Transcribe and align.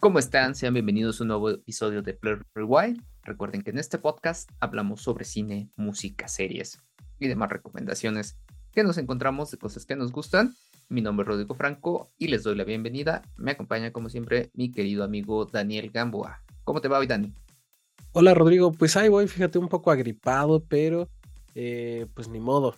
¿Cómo 0.00 0.18
están? 0.18 0.54
Sean 0.54 0.72
bienvenidos 0.72 1.20
a 1.20 1.24
un 1.24 1.28
nuevo 1.28 1.50
episodio 1.50 2.00
de 2.00 2.14
Play 2.14 2.36
Rewind. 2.54 3.02
Recuerden 3.22 3.60
que 3.60 3.68
en 3.68 3.76
este 3.76 3.98
podcast 3.98 4.50
hablamos 4.58 5.02
sobre 5.02 5.26
cine, 5.26 5.68
música, 5.76 6.26
series 6.26 6.80
y 7.18 7.28
demás 7.28 7.50
recomendaciones 7.50 8.38
que 8.72 8.82
nos 8.82 8.96
encontramos 8.96 9.50
de 9.50 9.58
cosas 9.58 9.84
que 9.84 9.96
nos 9.96 10.10
gustan. 10.10 10.54
Mi 10.88 11.02
nombre 11.02 11.24
es 11.24 11.28
Rodrigo 11.28 11.54
Franco 11.54 12.10
y 12.16 12.28
les 12.28 12.44
doy 12.44 12.56
la 12.56 12.64
bienvenida. 12.64 13.20
Me 13.36 13.50
acompaña 13.50 13.92
como 13.92 14.08
siempre 14.08 14.48
mi 14.54 14.70
querido 14.70 15.04
amigo 15.04 15.44
Daniel 15.44 15.90
Gamboa. 15.90 16.42
¿Cómo 16.64 16.80
te 16.80 16.88
va 16.88 16.98
hoy, 16.98 17.06
Dani? 17.06 17.34
Hola 18.12 18.32
Rodrigo, 18.32 18.72
pues 18.72 18.96
ahí 18.96 19.10
voy, 19.10 19.28
fíjate, 19.28 19.58
un 19.58 19.68
poco 19.68 19.90
agripado, 19.90 20.64
pero 20.64 21.10
eh, 21.54 22.06
pues 22.14 22.26
ni 22.26 22.40
modo. 22.40 22.74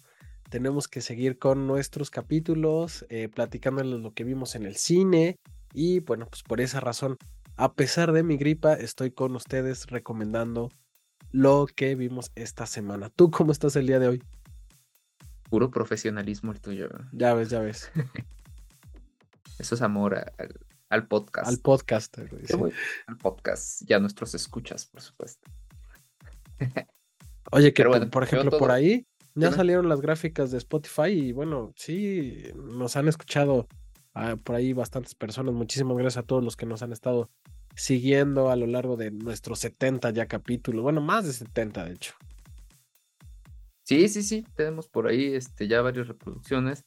Tenemos 0.50 0.88
que 0.88 1.00
seguir 1.00 1.38
con 1.38 1.68
nuestros 1.68 2.10
capítulos, 2.10 3.06
eh, 3.10 3.28
platicándoles 3.28 4.00
lo 4.00 4.12
que 4.12 4.24
vimos 4.24 4.56
en 4.56 4.66
el 4.66 4.74
cine. 4.74 5.38
Y 5.72 6.00
bueno, 6.00 6.26
pues 6.26 6.42
por 6.42 6.60
esa 6.60 6.80
razón, 6.80 7.16
a 7.56 7.74
pesar 7.74 8.12
de 8.12 8.22
mi 8.22 8.36
gripa, 8.36 8.74
estoy 8.74 9.10
con 9.10 9.34
ustedes 9.34 9.86
recomendando 9.86 10.70
lo 11.30 11.66
que 11.74 11.94
vimos 11.94 12.30
esta 12.34 12.66
semana. 12.66 13.08
¿Tú 13.10 13.30
cómo 13.30 13.52
estás 13.52 13.76
el 13.76 13.86
día 13.86 13.98
de 13.98 14.08
hoy? 14.08 14.22
Puro 15.48 15.70
profesionalismo 15.70 16.52
el 16.52 16.60
tuyo. 16.60 16.88
Ya 17.12 17.34
ves, 17.34 17.50
ya 17.50 17.60
ves. 17.60 17.90
Eso 19.58 19.74
es 19.74 19.82
amor 19.82 20.32
al, 20.88 21.06
podcast. 21.06 21.48
Al 21.48 21.58
podcast. 21.58 22.18
Al 22.18 23.16
podcast. 23.18 23.82
Ya 23.86 23.98
nuestros 23.98 24.34
escuchas, 24.34 24.86
por 24.86 25.00
supuesto. 25.00 25.50
Oye, 27.50 27.72
que 27.72 27.86
bueno, 27.86 28.10
por 28.10 28.24
ejemplo, 28.24 28.58
por 28.58 28.70
ahí 28.70 29.06
ya 29.34 29.52
salieron 29.52 29.88
las 29.88 30.00
gráficas 30.00 30.50
de 30.50 30.58
Spotify 30.58 31.08
y 31.08 31.32
bueno, 31.32 31.72
sí, 31.76 32.44
nos 32.54 32.96
han 32.96 33.08
escuchado 33.08 33.68
por 34.44 34.56
ahí 34.56 34.72
bastantes 34.72 35.14
personas. 35.14 35.54
Muchísimas 35.54 35.96
gracias 35.96 36.22
a 36.22 36.26
todos 36.26 36.44
los 36.44 36.56
que 36.56 36.66
nos 36.66 36.82
han 36.82 36.92
estado 36.92 37.30
siguiendo 37.74 38.50
a 38.50 38.56
lo 38.56 38.66
largo 38.66 38.96
de 38.96 39.10
nuestros 39.10 39.58
70 39.60 40.10
ya 40.10 40.26
capítulos. 40.26 40.82
Bueno, 40.82 41.00
más 41.00 41.24
de 41.24 41.32
70 41.32 41.84
de 41.84 41.92
hecho. 41.92 42.14
Sí, 43.84 44.08
sí, 44.08 44.22
sí, 44.22 44.46
tenemos 44.54 44.88
por 44.88 45.08
ahí 45.08 45.34
este, 45.34 45.66
ya 45.66 45.82
varias 45.82 46.08
reproducciones. 46.08 46.84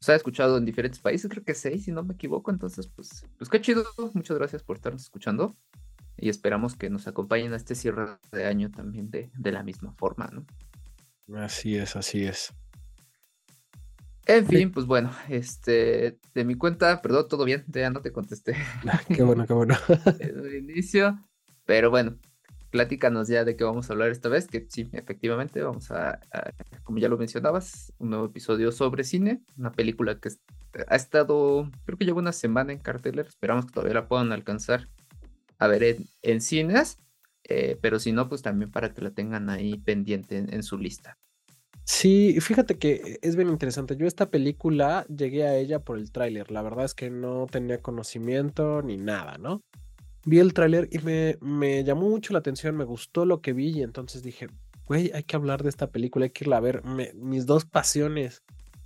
Se 0.00 0.12
ha 0.12 0.16
escuchado 0.16 0.56
en 0.56 0.64
diferentes 0.64 1.00
países, 1.00 1.30
creo 1.30 1.44
que 1.44 1.54
seis, 1.54 1.84
si 1.84 1.92
no 1.92 2.02
me 2.02 2.14
equivoco. 2.14 2.50
Entonces, 2.50 2.88
pues, 2.88 3.26
pues 3.36 3.50
qué 3.50 3.60
chido. 3.60 3.84
Muchas 4.14 4.38
gracias 4.38 4.62
por 4.62 4.76
estarnos 4.76 5.02
escuchando. 5.02 5.54
Y 6.16 6.28
esperamos 6.28 6.74
que 6.74 6.90
nos 6.90 7.06
acompañen 7.06 7.52
a 7.52 7.56
este 7.56 7.74
cierre 7.74 8.18
de 8.32 8.46
año 8.46 8.70
también 8.70 9.10
de, 9.10 9.30
de 9.38 9.52
la 9.52 9.62
misma 9.62 9.92
forma, 9.92 10.28
¿no? 10.32 10.44
Así 11.38 11.76
es, 11.76 11.96
así 11.96 12.24
es. 12.24 12.52
En 14.30 14.46
fin, 14.46 14.70
pues 14.70 14.86
bueno, 14.86 15.10
este, 15.28 16.18
de 16.34 16.44
mi 16.44 16.54
cuenta, 16.54 17.02
perdón, 17.02 17.26
todo 17.28 17.44
bien, 17.44 17.64
ya 17.68 17.90
no 17.90 18.00
te 18.00 18.12
contesté. 18.12 18.54
Ah, 18.88 19.00
qué 19.08 19.22
bueno, 19.22 19.46
qué 19.46 19.52
bueno. 19.52 19.74
en 20.20 20.38
el 20.38 20.54
inicio, 20.54 21.18
pero 21.64 21.90
bueno, 21.90 22.16
platícanos 22.70 23.28
ya 23.28 23.44
de 23.44 23.56
qué 23.56 23.64
vamos 23.64 23.90
a 23.90 23.92
hablar 23.92 24.10
esta 24.10 24.28
vez, 24.28 24.46
que 24.46 24.66
sí, 24.68 24.88
efectivamente, 24.92 25.62
vamos 25.62 25.90
a, 25.90 26.20
como 26.84 26.98
ya 26.98 27.08
lo 27.08 27.18
mencionabas, 27.18 27.92
un 27.98 28.10
nuevo 28.10 28.26
episodio 28.26 28.70
sobre 28.72 29.04
cine, 29.04 29.42
una 29.56 29.72
película 29.72 30.20
que 30.20 30.30
ha 30.86 30.96
estado, 30.96 31.68
creo 31.84 31.98
que 31.98 32.04
lleva 32.04 32.20
una 32.20 32.32
semana 32.32 32.72
en 32.72 32.78
cartelera, 32.78 33.28
esperamos 33.28 33.66
que 33.66 33.72
todavía 33.72 33.94
la 33.94 34.08
puedan 34.08 34.32
alcanzar 34.32 34.88
a 35.58 35.66
ver 35.66 35.96
en 36.22 36.40
cines. 36.40 36.98
Eh, 37.44 37.78
pero 37.80 37.98
si 37.98 38.12
no, 38.12 38.28
pues 38.28 38.42
también 38.42 38.70
para 38.70 38.94
que 38.94 39.02
la 39.02 39.10
tengan 39.10 39.50
ahí 39.50 39.78
pendiente 39.78 40.36
en, 40.36 40.62
su 40.62 40.78
lista. 40.78 41.18
Sí, 41.84 42.38
fíjate 42.40 42.78
que 42.78 43.18
es 43.22 43.36
bien 43.36 43.48
interesante. 43.48 43.96
Yo 43.96 44.06
esta 44.06 44.30
película 44.30 45.04
llegué 45.08 45.44
a 45.44 45.56
ella 45.56 45.80
por 45.80 45.98
el 45.98 46.12
tráiler. 46.12 46.50
La 46.50 46.62
verdad 46.62 46.84
es 46.84 46.94
que 46.94 47.10
no 47.10 47.46
tenía 47.50 47.78
conocimiento 47.78 48.82
ni 48.82 48.96
nada, 48.96 49.38
¿no? 49.38 49.62
Vi 50.24 50.38
el 50.38 50.52
tráiler 50.52 50.88
y 50.92 50.98
me, 50.98 51.38
me, 51.40 51.82
llamó 51.82 52.08
mucho 52.08 52.32
la 52.32 52.40
atención, 52.40 52.76
me 52.76 52.84
gustó 52.84 53.24
lo 53.24 53.40
que 53.40 53.52
vi 53.52 53.70
y 53.70 53.82
entonces 53.82 54.22
dije, 54.22 54.48
güey, 54.86 55.10
hay 55.14 55.22
que 55.22 55.36
hablar 55.36 55.62
de 55.62 55.70
esta 55.70 55.90
película, 55.90 56.24
hay 56.24 56.30
que 56.30 56.44
irla 56.44 56.58
a 56.58 56.60
ver. 56.60 56.82
mis 57.14 57.46
dos 57.46 57.64
pasiones, 57.64 58.42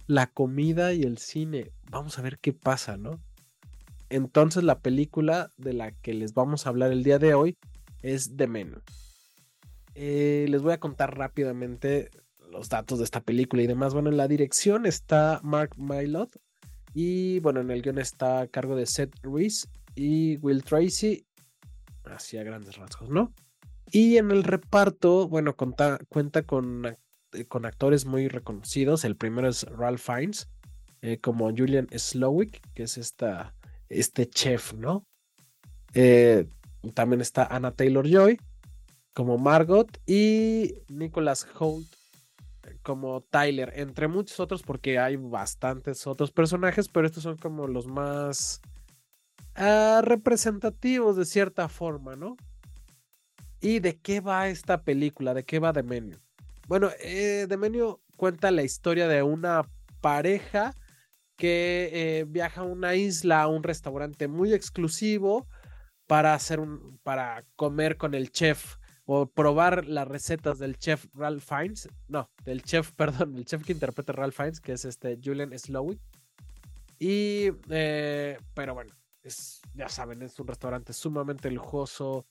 la 0.07 0.27
comida 0.27 0.93
y 0.93 1.03
el 1.03 1.19
cine. 1.19 1.73
Vamos 1.91 2.19
a 2.19 2.23
ver 2.23 2.39
qué 2.39 2.53
pasa, 2.53 2.97
¿no? 2.97 3.21
Entonces 4.11 4.63
la 4.63 4.81
película 4.81 5.51
de 5.57 5.73
la 5.73 5.93
que 5.93 6.15
les 6.15 6.35
vamos 6.35 6.67
a 6.67 6.69
hablar 6.69 6.93
el 6.93 7.03
día 7.03 7.19
de 7.19 7.35
hoy 7.35 7.57
es 8.03 8.37
de 8.37 8.47
menos. 8.47 8.83
Eh, 9.95 10.47
les 10.49 10.63
voy 10.63 10.73
a 10.73 10.81
contar 10.81 11.17
rápidamente 11.17 12.11
los 12.55 12.69
datos 12.69 12.99
de 12.99 13.05
esta 13.05 13.21
película 13.21 13.63
y 13.63 13.67
demás. 13.67 13.93
Bueno, 13.93 14.11
en 14.11 14.17
la 14.17 14.29
dirección 14.29 14.87
está 14.87 15.41
Mark 15.43 15.73
Mylod 15.77 16.29
y 16.95 17.41
bueno, 17.41 17.61
en 17.61 17.71
el 17.71 17.83
guion 17.83 17.99
está 17.99 18.41
a 18.41 18.47
cargo 18.47 18.77
de 18.77 18.87
Seth 18.87 19.13
Reese 19.23 19.67
y 19.97 20.37
Will 20.37 20.63
Tracy, 20.63 21.27
así 22.05 22.39
a 22.39 22.45
grandes 22.45 22.77
rasgos, 22.77 23.11
¿no? 23.11 23.33
Y 23.91 24.17
en 24.17 24.31
el 24.31 24.45
reparto, 24.45 25.29
bueno, 25.29 25.57
cuenta 25.57 26.43
con, 26.47 26.87
eh, 27.33 27.45
con 27.47 27.67
actores 27.67 28.07
muy 28.07 28.29
reconocidos. 28.29 29.05
El 29.05 29.17
primero 29.17 29.49
es 29.49 29.65
Ralph 29.65 30.01
Fiennes, 30.01 30.49
eh, 31.03 31.19
como 31.19 31.51
Julian 31.51 31.89
Slowick, 31.91 32.61
que 32.75 32.85
es 32.85 32.97
esta, 32.97 33.55
este 33.89 34.29
chef, 34.29 34.75
¿no? 34.75 35.05
Eh, 35.93 36.49
también 36.95 37.21
está 37.21 37.45
Anna 37.45 37.73
Taylor 37.73 38.09
Joy 38.09 38.39
como 39.13 39.39
Margot 39.39 40.01
y 40.07 40.75
Nicholas 40.89 41.47
Holt 41.59 41.87
como 42.85 43.23
Tyler, 43.23 43.73
entre 43.75 44.07
muchos 44.07 44.39
otros, 44.39 44.63
porque 44.63 44.99
hay 45.01 45.17
bastantes 45.17 46.07
otros 46.07 46.31
personajes, 46.31 46.89
pero 46.89 47.07
estos 47.07 47.25
son 47.25 47.37
como 47.37 47.67
los 47.67 47.89
más 47.89 48.61
ah, 49.57 50.03
representativos 50.05 51.17
de 51.17 51.25
cierta 51.25 51.69
forma, 51.69 52.15
¿no? 52.15 52.37
¿Y 53.61 53.81
de 53.81 53.97
qué 53.97 54.21
va 54.21 54.49
esta 54.49 54.83
película? 54.83 55.35
¿De 55.35 55.45
qué 55.45 55.59
va 55.59 55.73
Menu? 55.73 56.19
Bueno, 56.69 56.91
eh, 57.01 57.49
Menu 57.59 57.99
cuenta 58.17 58.51
la 58.51 58.63
historia 58.63 59.09
de 59.09 59.23
una 59.23 59.63
pareja 60.01 60.75
que 61.37 61.91
eh, 61.93 62.25
viaja 62.29 62.61
a 62.61 62.65
una 62.65 62.95
isla, 62.95 63.43
a 63.43 63.49
un 63.49 63.63
restaurante 63.63 64.29
muy 64.29 64.53
exclusivo, 64.53 65.49
para 66.07 66.35
hacer 66.35 66.61
un, 66.61 66.99
para 67.03 67.45
comer 67.57 67.97
con 67.97 68.15
el 68.15 68.31
chef 68.31 68.77
o 69.07 69.27
probar 69.27 69.87
las 69.87 70.09
recetas 70.09 70.59
del 70.59 70.79
chef 70.79 71.07
Ralph 71.15 71.45
Fiennes, 71.45 71.89
no, 72.09 72.31
del 72.45 72.63
chef, 72.63 72.93
perdón, 72.97 73.37
el 73.37 73.45
chef 73.45 73.65
que 73.65 73.73
interpreta 73.73 74.13
Ralph 74.13 74.35
Fiennes, 74.35 74.61
que 74.61 74.73
es 74.73 74.85
este 74.85 75.19
Julian 75.23 75.57
Slowick. 75.59 76.01
Y, 76.99 77.51
eh, 77.69 78.39
pero 78.55 78.75
bueno, 78.75 78.95
es, 79.23 79.61
ya 79.75 79.89
saben, 79.89 80.23
es 80.23 80.39
un 80.39 80.47
restaurante 80.47 80.93
sumamente 80.93 81.51
lujoso. 81.51 82.27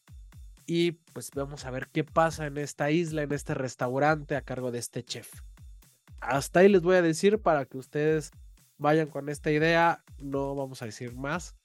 Y 0.65 0.91
pues 0.91 1.29
vamos 1.35 1.65
a 1.65 1.71
ver 1.71 1.89
qué 1.91 2.05
pasa 2.05 2.47
en 2.47 2.57
esta 2.57 2.89
isla, 2.89 3.23
en 3.23 3.33
este 3.33 3.53
restaurante 3.53 4.35
a 4.35 4.41
cargo 4.41 4.71
de 4.71 4.79
este 4.79 5.03
chef. 5.03 5.29
Hasta 6.21 6.61
ahí 6.61 6.69
les 6.69 6.81
voy 6.81 6.95
a 6.95 7.01
decir 7.01 7.39
para 7.39 7.65
que 7.65 7.77
ustedes 7.77 8.31
vayan 8.77 9.07
con 9.07 9.27
esta 9.27 9.51
idea. 9.51 10.03
No 10.19 10.55
vamos 10.55 10.81
a 10.81 10.85
decir 10.85 11.13
más 11.13 11.57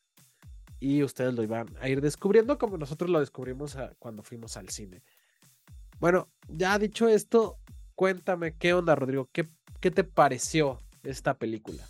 y 0.81 1.03
ustedes 1.03 1.35
lo 1.35 1.43
iban 1.43 1.69
a 1.81 1.89
ir 1.89 2.01
descubriendo 2.01 2.59
como 2.59 2.79
nosotros 2.79 3.11
lo 3.11 3.21
descubrimos 3.21 3.77
cuando 3.99 4.23
fuimos 4.23 4.57
al 4.57 4.69
cine. 4.69 5.03
Bueno, 6.01 6.29
ya 6.49 6.79
dicho 6.79 7.09
esto, 7.09 7.59
cuéntame 7.95 8.57
qué 8.57 8.73
onda, 8.73 8.95
Rodrigo, 8.95 9.29
qué, 9.33 9.49
qué 9.81 9.91
te 9.91 10.05
pareció 10.05 10.81
esta 11.03 11.37
película. 11.39 11.85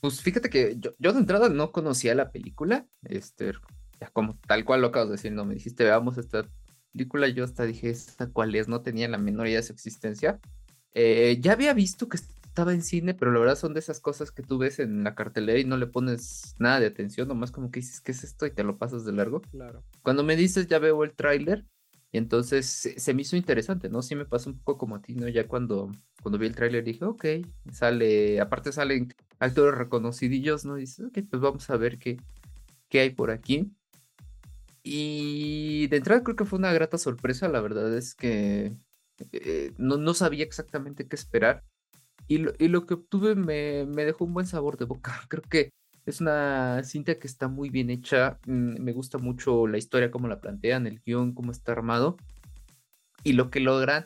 Pues 0.00 0.20
fíjate 0.20 0.50
que 0.50 0.76
yo, 0.78 0.92
de 0.98 1.18
entrada 1.18 1.48
no 1.48 1.72
conocía 1.72 2.14
la 2.14 2.30
película, 2.30 2.86
este, 3.04 3.52
ya 3.98 4.10
como 4.10 4.38
tal 4.46 4.64
cual 4.64 4.82
lo 4.82 4.88
acabas 4.88 5.08
de 5.08 5.12
decir, 5.12 5.32
no 5.32 5.44
me 5.44 5.54
dijiste, 5.54 5.82
veamos 5.82 6.18
esta 6.18 6.46
película, 6.92 7.26
yo 7.28 7.42
hasta 7.42 7.64
dije, 7.64 7.90
¿esta 7.90 8.28
cuál 8.28 8.54
es? 8.54 8.68
No 8.68 8.82
tenía 8.82 9.08
la 9.08 9.18
menor 9.18 9.46
idea 9.46 9.60
de 9.60 9.66
su 9.66 9.72
existencia. 9.72 10.40
Eh, 10.92 11.38
ya 11.40 11.52
había 11.52 11.72
visto 11.72 12.08
que 12.08 12.18
estaba 12.54 12.72
en 12.72 12.82
cine, 12.82 13.14
pero 13.14 13.32
la 13.32 13.40
verdad 13.40 13.58
son 13.58 13.74
de 13.74 13.80
esas 13.80 13.98
cosas 13.98 14.30
que 14.30 14.44
tú 14.44 14.58
ves 14.58 14.78
en 14.78 15.02
la 15.02 15.16
cartelera 15.16 15.58
y 15.58 15.64
no 15.64 15.76
le 15.76 15.88
pones 15.88 16.54
nada 16.60 16.78
de 16.78 16.86
atención, 16.86 17.26
nomás 17.26 17.50
como 17.50 17.72
que 17.72 17.80
dices, 17.80 18.00
¿qué 18.00 18.12
es 18.12 18.22
esto? 18.22 18.46
Y 18.46 18.52
te 18.52 18.62
lo 18.62 18.78
pasas 18.78 19.04
de 19.04 19.10
largo. 19.10 19.40
Claro. 19.40 19.82
Cuando 20.04 20.22
me 20.22 20.36
dices, 20.36 20.68
ya 20.68 20.78
veo 20.78 21.02
el 21.02 21.14
tráiler, 21.14 21.64
y 22.12 22.18
entonces 22.18 22.94
se, 22.96 23.12
me 23.12 23.22
hizo 23.22 23.34
interesante, 23.34 23.88
¿no? 23.88 24.02
Sí 24.02 24.14
me 24.14 24.24
pasó 24.24 24.50
un 24.50 24.60
poco 24.60 24.78
como 24.78 24.94
a 24.94 25.02
ti, 25.02 25.16
¿no? 25.16 25.28
Ya 25.28 25.48
cuando, 25.48 25.90
cuando 26.22 26.38
vi 26.38 26.46
el 26.46 26.54
tráiler 26.54 26.84
dije, 26.84 27.04
ok, 27.04 27.24
sale, 27.72 28.40
aparte 28.40 28.70
salen 28.70 29.12
actores 29.40 29.76
reconocidillos, 29.76 30.64
¿no? 30.64 30.78
Y 30.78 30.82
dices, 30.82 31.06
ok, 31.06 31.18
pues 31.28 31.42
vamos 31.42 31.68
a 31.70 31.76
ver 31.76 31.98
qué, 31.98 32.18
qué 32.88 33.00
hay 33.00 33.10
por 33.10 33.32
aquí. 33.32 33.72
Y 34.84 35.88
de 35.88 35.96
entrada 35.96 36.22
creo 36.22 36.36
que 36.36 36.44
fue 36.44 36.60
una 36.60 36.72
grata 36.72 36.98
sorpresa, 36.98 37.48
la 37.48 37.60
verdad 37.60 37.92
es 37.96 38.14
que 38.14 38.76
eh, 39.32 39.72
no, 39.76 39.96
no 39.96 40.14
sabía 40.14 40.44
exactamente 40.44 41.08
qué 41.08 41.16
esperar. 41.16 41.64
Y 42.26 42.38
lo, 42.38 42.86
que 42.86 42.94
obtuve 42.94 43.34
me, 43.34 43.86
dejó 44.04 44.24
un 44.24 44.34
buen 44.34 44.46
sabor 44.46 44.78
de 44.78 44.86
boca. 44.86 45.20
Creo 45.28 45.42
que 45.42 45.70
es 46.06 46.20
una 46.20 46.82
cinta 46.84 47.18
que 47.18 47.26
está 47.26 47.48
muy 47.48 47.70
bien 47.70 47.90
hecha. 47.90 48.38
Mm, 48.46 48.82
me 48.82 48.92
gusta 48.92 49.18
mucho 49.18 49.66
la 49.66 49.78
historia, 49.78 50.10
cómo 50.10 50.28
la 50.28 50.40
plantean, 50.40 50.86
el 50.86 51.00
guion, 51.04 51.34
cómo 51.34 51.52
está 51.52 51.72
armado. 51.72 52.16
Y 53.22 53.32
lo 53.32 53.50
que 53.50 53.60
logran 53.60 54.04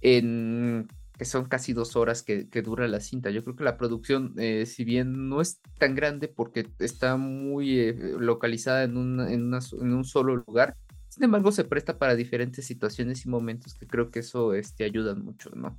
en 0.00 0.88
que 1.20 1.26
son 1.26 1.44
casi 1.44 1.74
dos 1.74 1.96
horas 1.96 2.22
que, 2.22 2.46
dura 2.62 2.88
la 2.88 2.98
cinta. 2.98 3.28
Yo 3.28 3.44
creo 3.44 3.54
que 3.54 3.62
la 3.62 3.76
producción, 3.76 4.32
eh, 4.38 4.64
si 4.64 4.84
bien 4.84 5.28
no 5.28 5.42
es 5.42 5.60
tan 5.76 5.94
grande 5.94 6.28
porque 6.28 6.66
está 6.78 7.18
muy 7.18 7.78
eh, 7.78 7.94
localizada 8.18 8.84
en, 8.84 9.20
en, 9.20 9.52
un 9.52 10.04
solo 10.04 10.36
lugar, 10.36 10.78
sin 11.10 11.24
embargo 11.24 11.52
se 11.52 11.64
presta 11.64 11.98
para 11.98 12.16
diferentes 12.16 12.64
situaciones 12.64 13.26
y 13.26 13.28
momentos 13.28 13.74
que 13.74 13.86
creo 13.86 14.10
que 14.10 14.20
eso 14.20 14.54
este, 14.54 14.84
ayudan 14.84 15.22
mucho, 15.22 15.50
¿no? 15.54 15.78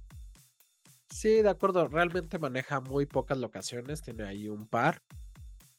Sí, 1.21 1.43
de 1.43 1.49
acuerdo, 1.49 1.87
realmente 1.87 2.39
maneja 2.39 2.79
muy 2.79 3.05
pocas 3.05 3.37
locaciones, 3.37 4.01
tiene 4.01 4.23
ahí 4.23 4.49
un 4.49 4.65
par. 4.65 5.03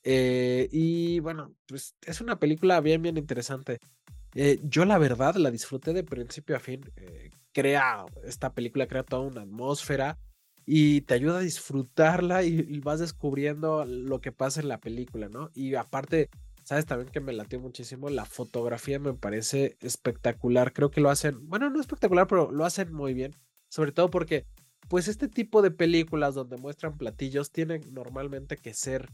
Eh, 0.04 0.68
y 0.70 1.18
bueno, 1.18 1.52
pues 1.66 1.96
es 2.06 2.20
una 2.20 2.38
película 2.38 2.80
bien, 2.80 3.02
bien 3.02 3.16
interesante. 3.16 3.80
yo 4.62 4.84
la 4.84 4.98
verdad 4.98 5.34
la 5.34 5.50
disfruté 5.50 5.94
de 5.94 6.04
principio 6.04 6.54
a 6.54 6.60
fin 6.60 6.82
crea, 7.52 8.06
esta 8.22 8.52
película 8.54 8.86
crea 8.86 9.02
toda 9.02 9.22
una 9.22 9.40
atmósfera 9.42 10.16
y 10.64 11.00
te 11.00 11.14
ayuda 11.14 11.38
a 11.38 11.42
disfrutarla 11.42 12.44
y, 12.44 12.78
vas 12.78 13.00
descubriendo 13.00 13.84
lo 13.84 14.20
que 14.20 14.30
pasa 14.30 14.60
en 14.60 14.68
la 14.68 14.78
película, 14.78 15.28
¿no? 15.28 15.50
Y 15.54 15.74
aparte, 15.74 16.30
sabes 16.62 16.86
también 16.86 17.10
que 17.10 17.18
me 17.18 17.32
latió 17.32 17.58
muchísimo, 17.58 18.10
la 18.10 18.26
fotografía 18.26 19.00
me 19.00 19.14
parece 19.14 19.76
espectacular, 19.80 20.72
creo 20.72 20.92
que 20.92 21.00
lo 21.00 21.10
hacen, 21.10 21.48
bueno, 21.48 21.68
no 21.68 21.80
espectacular, 21.80 22.28
pero 22.28 22.52
lo 22.52 22.64
hacen 22.64 22.92
muy 22.92 23.12
bien, 23.12 23.34
sobre 23.68 23.90
todo 23.90 24.08
porque, 24.08 24.46
pues 24.92 25.08
este 25.08 25.26
tipo 25.26 25.62
de 25.62 25.70
películas 25.70 26.34
donde 26.34 26.58
muestran 26.58 26.98
platillos 26.98 27.50
tienen 27.50 27.80
normalmente 27.94 28.58
que 28.58 28.74
ser 28.74 29.08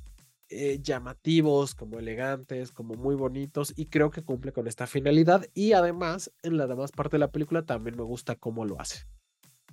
eh, 0.49 0.81
llamativos, 0.83 1.77
como 1.77 2.01
elegantes, 2.01 2.73
como 2.73 2.95
muy 2.95 3.15
bonitos 3.15 3.73
y 3.77 3.87
creo 3.87 4.11
que 4.11 4.25
cumple 4.25 4.51
con 4.51 4.67
esta 4.67 4.89
finalidad 4.89 5.47
y 5.55 5.75
además 5.75 6.33
en 6.43 6.57
la 6.57 6.67
demás 6.67 6.91
parte 6.91 7.15
de 7.15 7.21
la 7.21 7.31
película 7.31 7.65
también 7.65 7.97
me 7.97 8.03
gusta 8.03 8.35
cómo 8.35 8.65
lo 8.65 8.81
hace. 8.81 9.07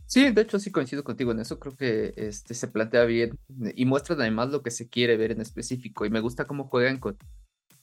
Sí, 0.06 0.30
de 0.30 0.44
hecho 0.44 0.60
sí 0.60 0.70
coincido 0.70 1.04
contigo 1.04 1.32
en 1.32 1.40
eso, 1.40 1.58
creo 1.58 1.76
que 1.76 2.14
este, 2.18 2.54
se 2.54 2.68
plantea 2.68 3.06
bien 3.06 3.40
y 3.76 3.86
muestra 3.86 4.14
además 4.14 4.52
lo 4.52 4.62
que 4.62 4.70
se 4.70 4.88
quiere 4.88 5.18
ver 5.18 5.32
en 5.32 5.42
específico 5.42 6.06
y 6.06 6.12
me 6.12 6.20
gusta 6.20 6.46
cómo 6.46 6.66
juegan 6.66 7.00
con, 7.00 7.18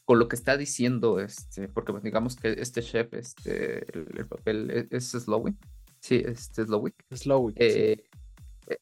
con 0.05 0.21
lo 0.21 0.29
que 0.29 0.37
está 0.37 0.57
diciendo, 0.57 1.19
este, 1.19 1.67
porque 1.67 1.93
digamos 2.05 2.37
que 2.37 2.53
este 2.53 2.83
chef, 2.83 3.15
este, 3.15 3.85
el, 3.99 4.29
papel 4.29 4.71
e, 4.71 4.97
es, 4.97 5.11
Slowick, 5.11 5.57
sí, 5.99 6.23
este 6.25 6.65
Slowick, 6.65 6.95
Slowick 7.11 7.57
eh, 7.59 8.05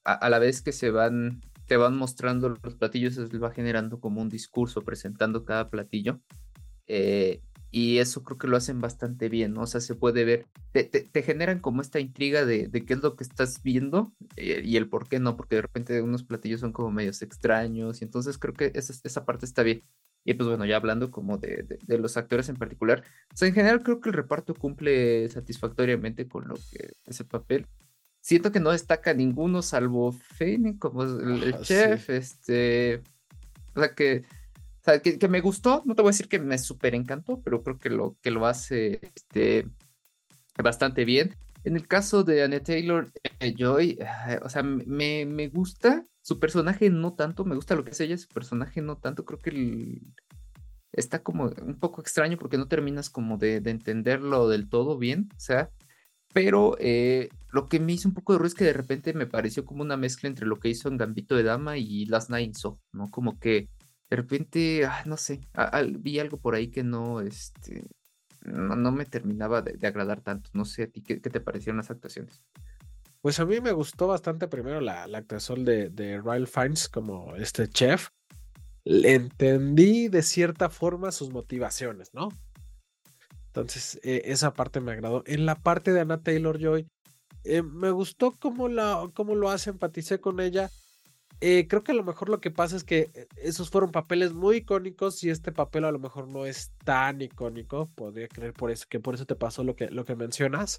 a, 0.04 0.14
a, 0.14 0.31
la 0.31 0.38
vez 0.38 0.62
que 0.62 0.72
se 0.72 0.90
van 0.90 1.40
te 1.70 1.76
van 1.76 1.96
mostrando 1.96 2.48
los 2.48 2.75
platillos, 2.75 3.14
se 3.14 3.38
va 3.38 3.52
generando 3.52 4.00
como 4.00 4.20
un 4.20 4.28
discurso 4.28 4.82
presentando 4.82 5.44
cada 5.44 5.70
platillo. 5.70 6.20
Eh, 6.88 7.42
y 7.70 7.98
eso 7.98 8.25
creo 8.25 8.38
que 8.38 8.48
lo 8.48 8.56
hacen 8.56 8.81
bastante 8.81 9.28
bien, 9.28 9.54
¿no? 9.54 9.60
O 9.62 9.66
sea, 9.69 9.81
se 9.81 9.94
puede 9.94 10.25
ver, 10.25 10.46
te, 10.72 11.22
generan 11.22 11.60
como 11.60 11.81
esta 11.81 12.00
intriga 12.00 12.44
de, 12.44 12.69
qué 12.72 12.94
es 12.94 13.00
lo 13.00 13.14
que 13.14 13.22
estás 13.22 13.62
viendo 13.62 14.12
eh, 14.34 14.62
y 14.64 14.78
el 14.78 14.88
por 14.88 15.08
qué 15.08 15.20
no, 15.20 15.37
porque 15.37 15.54
de 15.54 15.62
repente 15.62 16.02
unos 16.02 16.25
platillos 16.25 16.58
son 16.58 16.72
como 16.72 16.90
medios 16.90 17.22
extraños 17.22 18.00
y 18.00 18.04
entonces 18.04 18.37
creo 18.37 18.54
que 18.54 18.72
esa, 18.75 18.92
esa 19.04 19.25
parte 19.25 19.46
está 19.46 19.62
bien. 19.62 19.84
Y 20.25 20.34
pues 20.34 20.48
bueno, 20.48 20.64
ya 20.64 20.75
hablando 20.75 21.12
como 21.12 21.38
de, 21.38 21.78
de, 21.87 21.98
los 21.98 22.16
actores 22.16 22.48
en 22.48 22.56
particular, 22.56 23.04
o 23.32 23.37
sea, 23.37 23.46
en 23.46 23.54
general 23.54 23.84
creo 23.84 24.00
que 24.00 24.08
el 24.08 24.14
reparto 24.14 24.54
cumple 24.54 25.28
satisfactoriamente 25.28 26.26
con 26.26 26.48
lo 26.48 26.56
que 26.56 26.94
es 27.06 27.20
el 27.20 27.26
papel 27.26 27.69
siento 28.20 28.52
que 28.52 28.61
no 28.61 28.70
destaca 28.70 29.14
ninguno 29.14 29.62
salvo 29.62 30.12
Fane 30.12 30.78
como 30.78 31.02
el, 31.02 31.55
ah, 31.55 31.61
chef, 31.62 32.11
este, 32.11 33.02
o 33.75 33.81
sea 33.81 33.94
que, 33.94 34.25
o 34.81 34.84
sea, 34.84 35.00
que, 35.00 35.28
me 35.28 35.40
gustó, 35.40 35.82
no 35.87 35.94
te 35.94 36.02
voy 36.02 36.11
a 36.11 36.12
decir 36.12 36.28
que 36.28 36.38
me 36.38 36.58
súper 36.58 36.94
encantó, 36.94 37.40
pero 37.43 37.62
creo 37.62 37.78
que 37.78 37.90
lo, 37.90 38.17
que 38.22 38.31
lo 38.31 38.46
hace 38.46 39.00
este, 39.14 39.67
bastante 40.62 41.05
bien. 41.05 41.37
En 41.64 41.76
el 41.76 41.87
caso 41.87 42.25
de 42.25 42.43
Anne 42.43 42.61
Taylor 42.61 43.11
eh, 43.40 43.55
Joy, 43.56 43.99
o 44.43 44.49
sea, 44.49 44.62
me, 44.62 45.26
me, 45.26 45.49
gusta 45.49 46.06
su 46.23 46.38
personaje 46.38 46.88
no 46.88 47.12
tanto, 47.12 47.44
me 47.44 47.55
gusta 47.55 47.75
lo 47.75 47.84
que 47.84 47.90
es 47.90 48.00
ella, 48.00 48.16
su 48.16 48.28
personaje 48.28 48.81
no 48.81 48.96
tanto, 48.96 49.25
creo 49.25 49.38
que 49.38 50.00
está 50.93 51.23
como 51.23 51.52
un 51.62 51.78
poco 51.78 52.00
extraño 52.00 52.38
porque 52.38 52.56
no 52.56 52.66
terminas 52.66 53.11
como 53.11 53.37
de, 53.37 53.61
de 53.61 53.70
entenderlo 53.70 54.49
del 54.49 54.69
todo 54.69 54.96
bien, 54.99 55.28
o 55.37 55.40
sea, 55.40 55.70
pero 56.32 56.77
eh, 56.79 57.29
lo 57.50 57.69
que 57.69 57.81
me 57.81 57.93
hizo 57.93 58.09
un 58.09 58.15
poco 58.15 58.32
de 58.32 58.38
ruido 58.38 58.49
es 58.49 58.55
que 58.55 58.65
de 58.65 58.73
repente 58.73 59.12
me 59.15 59.27
pareció 59.27 59.65
como 59.65 59.82
una 59.82 59.97
mezcla 59.97 60.29
entre 60.29 60.47
lo 60.47 60.56
que 60.56 60.69
hizo 60.69 60.88
en 60.88 60.97
Gambito 60.97 61.35
de 61.37 61.43
Dama 61.43 61.79
y 61.79 62.06
Last 62.06 62.31
Night 62.31 62.56
in 62.56 62.73
¿no? 62.93 63.11
Como 63.11 63.38
que 63.38 63.69
de 64.09 64.17
repente, 64.17 64.85
ah, 64.87 65.03
no 65.06 65.17
sé, 65.17 65.41
vi 65.99 66.19
algo 66.19 66.37
por 66.37 66.55
ahí 66.55 66.69
que 66.69 66.82
no, 66.82 67.21
este, 67.21 67.85
no, 68.43 68.91
me 68.91 69.05
terminaba 69.05 69.62
de, 69.62 69.87
agradar 69.87 70.21
tanto. 70.21 70.50
No 70.53 70.65
sé 70.65 70.85
a 70.85 70.87
ti, 70.88 71.03
¿qué, 71.03 71.17
te 71.17 71.41
parecieron 71.41 71.77
las 71.77 71.91
actuaciones? 71.91 72.43
Pues 73.21 73.38
a 73.38 73.47
mí 73.47 73.61
me 73.61 73.73
gustó 73.73 74.09
bastante 74.09 74.49
primero 74.49 74.81
la, 74.81 75.06
la 75.06 75.19
actuación 75.19 75.65
de, 75.65 75.91
de 75.91 76.21
Ryle 76.21 76.47
Fiennes 76.47 76.88
como 76.88 77.37
este 77.37 77.69
chef. 77.69 78.09
Le 78.83 79.15
entendí 79.15 80.09
de 80.09 80.23
cierta 80.23 80.71
forma 80.71 81.12
sus 81.12 81.31
motivaciones, 81.31 82.12
¿no? 82.15 82.31
Entonces, 83.50 83.99
eh, 84.05 84.23
esa 84.26 84.55
parte 84.55 84.81
me 84.81 84.93
agradó. 84.93 85.25
En 85.26 85.44
la 85.44 85.56
parte 85.56 85.93
de 85.93 86.00
Anna 86.00 86.23
Taylor 86.23 86.61
Joy, 86.61 86.87
eh, 87.43 87.62
me 87.62 87.91
gustó 87.91 88.37
cómo, 88.38 88.69
la, 88.69 89.11
cómo 89.12 89.35
lo 89.35 89.50
hace, 89.50 89.70
empaticé 89.70 90.20
con 90.20 90.38
ella. 90.38 90.70
Eh, 91.41 91.67
creo 91.69 91.82
que 91.82 91.91
a 91.91 91.97
lo 91.97 92.05
mejor 92.05 92.29
lo 92.29 92.41
que 92.41 92.52
pasa 92.52 92.76
es 92.76 92.85
que 92.85 93.11
esos 93.37 93.70
fueron 93.70 93.91
papeles 93.91 94.35
muy 94.35 94.58
icónicos 94.58 95.25
y 95.25 95.31
este 95.31 95.50
papel 95.50 95.85
a 95.85 95.91
lo 95.91 95.99
mejor 95.99 96.29
no 96.29 96.47
es 96.47 96.70
tan 96.85 97.20
icónico. 97.23 97.91
Podría 97.97 98.29
creer 98.29 98.52
por 98.52 98.70
eso, 98.70 98.87
que 98.88 99.00
por 99.00 99.14
eso 99.14 99.26
te 99.26 99.35
pasó 99.35 99.64
lo 99.64 99.75
que, 99.75 99.91
lo 99.91 100.05
que 100.05 100.14
mencionas. 100.14 100.79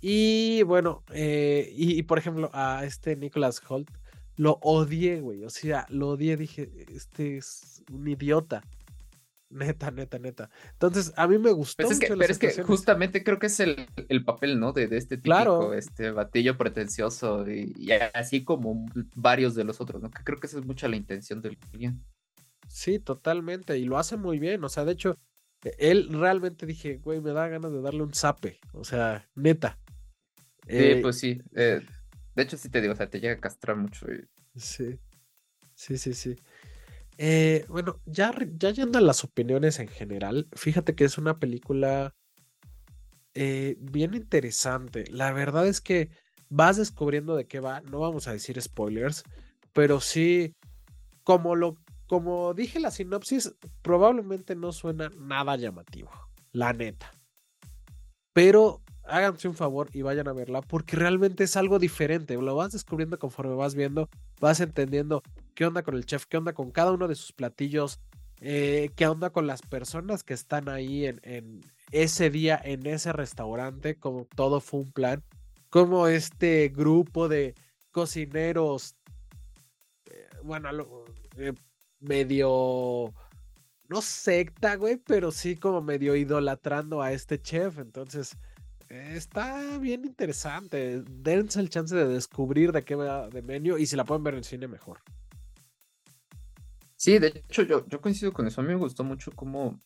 Y 0.00 0.64
bueno, 0.64 1.04
y, 1.14 2.02
por 2.02 2.18
ejemplo, 2.18 2.50
a 2.52 2.84
este 2.84 3.14
Nicholas 3.14 3.62
Holt 3.68 3.88
lo 4.34 4.58
odié, 4.62 5.20
güey. 5.20 5.44
O 5.44 5.50
sea, 5.50 5.86
lo 5.88 6.08
odié. 6.08 6.36
Dije, 6.36 6.68
este 6.92 7.36
es 7.36 7.84
un 7.92 8.08
idiota. 8.08 8.64
Neta, 9.52 9.90
neta, 9.90 10.18
neta. 10.18 10.50
Entonces, 10.72 11.12
a 11.14 11.28
mí 11.28 11.36
me 11.36 11.52
gustó. 11.52 11.84
Pues 11.84 11.98
pero 12.00 12.24
es 12.24 12.38
que 12.38 12.62
justamente 12.62 13.22
creo 13.22 13.38
que 13.38 13.46
es 13.46 13.60
el, 13.60 13.76
papel, 14.24 14.58
¿no? 14.58 14.72
De, 14.72 14.84
este 14.96 15.18
típico, 15.18 15.74
este 15.74 16.10
batillo 16.10 16.56
pretencioso 16.56 17.48
y, 17.48 17.90
así 18.14 18.44
como 18.44 18.86
varios 19.14 19.54
de 19.54 19.64
los 19.64 19.80
otros, 19.80 20.00
¿no? 20.00 20.10
Que 20.10 20.24
creo 20.24 20.40
que 20.40 20.46
esa 20.46 20.58
es 20.58 20.64
mucha 20.64 20.88
la 20.88 20.96
intención 20.96 21.42
del 21.42 21.58
guion. 21.72 22.02
Sí, 22.66 22.98
totalmente. 22.98 23.76
Y 23.78 23.84
lo 23.84 23.98
hace 23.98 24.16
muy 24.16 24.38
bien. 24.38 24.64
O 24.64 24.70
sea, 24.70 24.86
de 24.86 24.92
hecho, 24.92 25.18
él 25.78 26.08
realmente 26.10 26.64
dije, 26.64 26.96
güey, 26.96 27.20
me 27.20 27.32
da 27.32 27.48
ganas 27.48 27.72
de 27.72 27.82
darle 27.82 28.02
un 28.02 28.14
zape. 28.14 28.58
O 28.72 28.84
sea, 28.84 29.28
neta. 29.34 29.78
Sí, 30.66 30.76
eh, 30.76 30.98
pues 31.02 31.18
sí. 31.18 31.42
Eh, 31.54 31.80
de 32.34 32.42
hecho, 32.42 32.56
sí 32.56 32.70
te 32.70 32.80
digo, 32.80 32.94
o 32.94 32.96
sea, 32.96 33.10
te 33.10 33.20
llega 33.20 33.34
a 33.34 33.40
castrar 33.40 33.76
mucho. 33.76 34.06
Sí. 34.56 34.98
Sí, 35.74 35.98
sí, 35.98 36.14
sí. 36.14 36.36
Eh, 37.18 37.64
bueno, 37.68 38.00
ya, 38.06 38.32
ya 38.58 38.70
yendo 38.70 38.98
a 38.98 39.02
las 39.02 39.24
opiniones 39.24 39.78
en 39.78 39.88
general, 39.88 40.48
fíjate 40.52 40.94
que 40.94 41.04
es 41.04 41.18
una 41.18 41.38
película 41.38 42.14
eh, 43.34 43.76
bien 43.78 44.14
interesante. 44.14 45.04
La 45.10 45.32
verdad 45.32 45.66
es 45.66 45.80
que 45.80 46.10
vas 46.48 46.76
descubriendo 46.76 47.36
de 47.36 47.46
qué 47.46 47.60
va. 47.60 47.80
No 47.82 48.00
vamos 48.00 48.28
a 48.28 48.32
decir 48.32 48.60
spoilers, 48.60 49.24
pero 49.72 50.00
sí, 50.00 50.54
como 51.24 51.54
lo, 51.56 51.78
como 52.06 52.54
dije 52.54 52.80
la 52.80 52.90
sinopsis, 52.90 53.54
probablemente 53.82 54.54
no 54.54 54.72
suena 54.72 55.10
nada 55.18 55.56
llamativo, 55.56 56.10
la 56.52 56.72
neta. 56.72 57.10
Pero 58.32 58.82
háganse 59.04 59.48
un 59.48 59.54
favor 59.54 59.88
y 59.92 60.02
vayan 60.02 60.28
a 60.28 60.32
verla 60.32 60.62
porque 60.62 60.96
realmente 60.96 61.44
es 61.44 61.56
algo 61.56 61.78
diferente. 61.78 62.34
Lo 62.36 62.54
vas 62.54 62.72
descubriendo 62.72 63.18
conforme 63.18 63.54
vas 63.54 63.74
viendo, 63.74 64.08
vas 64.40 64.60
entendiendo 64.60 65.22
qué 65.54 65.66
onda 65.66 65.82
con 65.82 65.94
el 65.94 66.06
chef, 66.06 66.26
qué 66.26 66.36
onda 66.36 66.52
con 66.52 66.70
cada 66.70 66.92
uno 66.92 67.08
de 67.08 67.14
sus 67.14 67.32
platillos, 67.32 68.00
eh, 68.40 68.90
qué 68.96 69.06
onda 69.06 69.30
con 69.30 69.46
las 69.46 69.62
personas 69.62 70.24
que 70.24 70.34
están 70.34 70.68
ahí 70.68 71.06
en, 71.06 71.60
ese 71.90 72.30
día 72.30 72.60
en 72.62 72.86
ese 72.86 73.12
restaurante, 73.12 73.96
como 73.96 74.26
todo 74.34 74.60
fue 74.60 74.80
un 74.80 74.92
plan, 74.92 75.22
como 75.70 76.06
este 76.06 76.68
grupo 76.68 77.28
de 77.28 77.54
cocineros, 77.90 78.96
eh, 80.10 80.28
bueno, 80.42 80.68
eh, 81.36 81.52
medio 82.00 83.12
no 83.88 84.00
secta, 84.00 84.76
güey, 84.76 84.96
pero 84.96 85.30
sí 85.30 85.56
como 85.56 85.82
medio 85.82 86.16
idolatrando 86.16 87.02
a 87.02 87.12
este 87.12 87.40
chef. 87.40 87.78
Entonces, 87.78 88.36
Está 88.92 89.78
bien 89.78 90.04
interesante. 90.04 91.02
Dense 91.08 91.58
el 91.58 91.70
chance 91.70 91.96
de 91.96 92.06
descubrir 92.06 92.72
de 92.72 92.82
qué 92.82 92.94
va 92.94 93.30
de 93.30 93.40
menú 93.40 93.78
y 93.78 93.86
si 93.86 93.96
la 93.96 94.04
pueden 94.04 94.22
ver 94.22 94.34
en 94.34 94.44
cine 94.44 94.68
mejor. 94.68 95.00
Sí, 97.02 97.18
de 97.18 97.42
hecho 97.48 97.62
yo, 97.62 97.84
yo 97.88 98.00
coincido 98.00 98.32
con 98.32 98.46
eso. 98.46 98.60
A 98.60 98.64
mí 98.64 98.68
me 98.68 98.76
gustó 98.76 99.02
mucho 99.02 99.32
cómo 99.32 99.80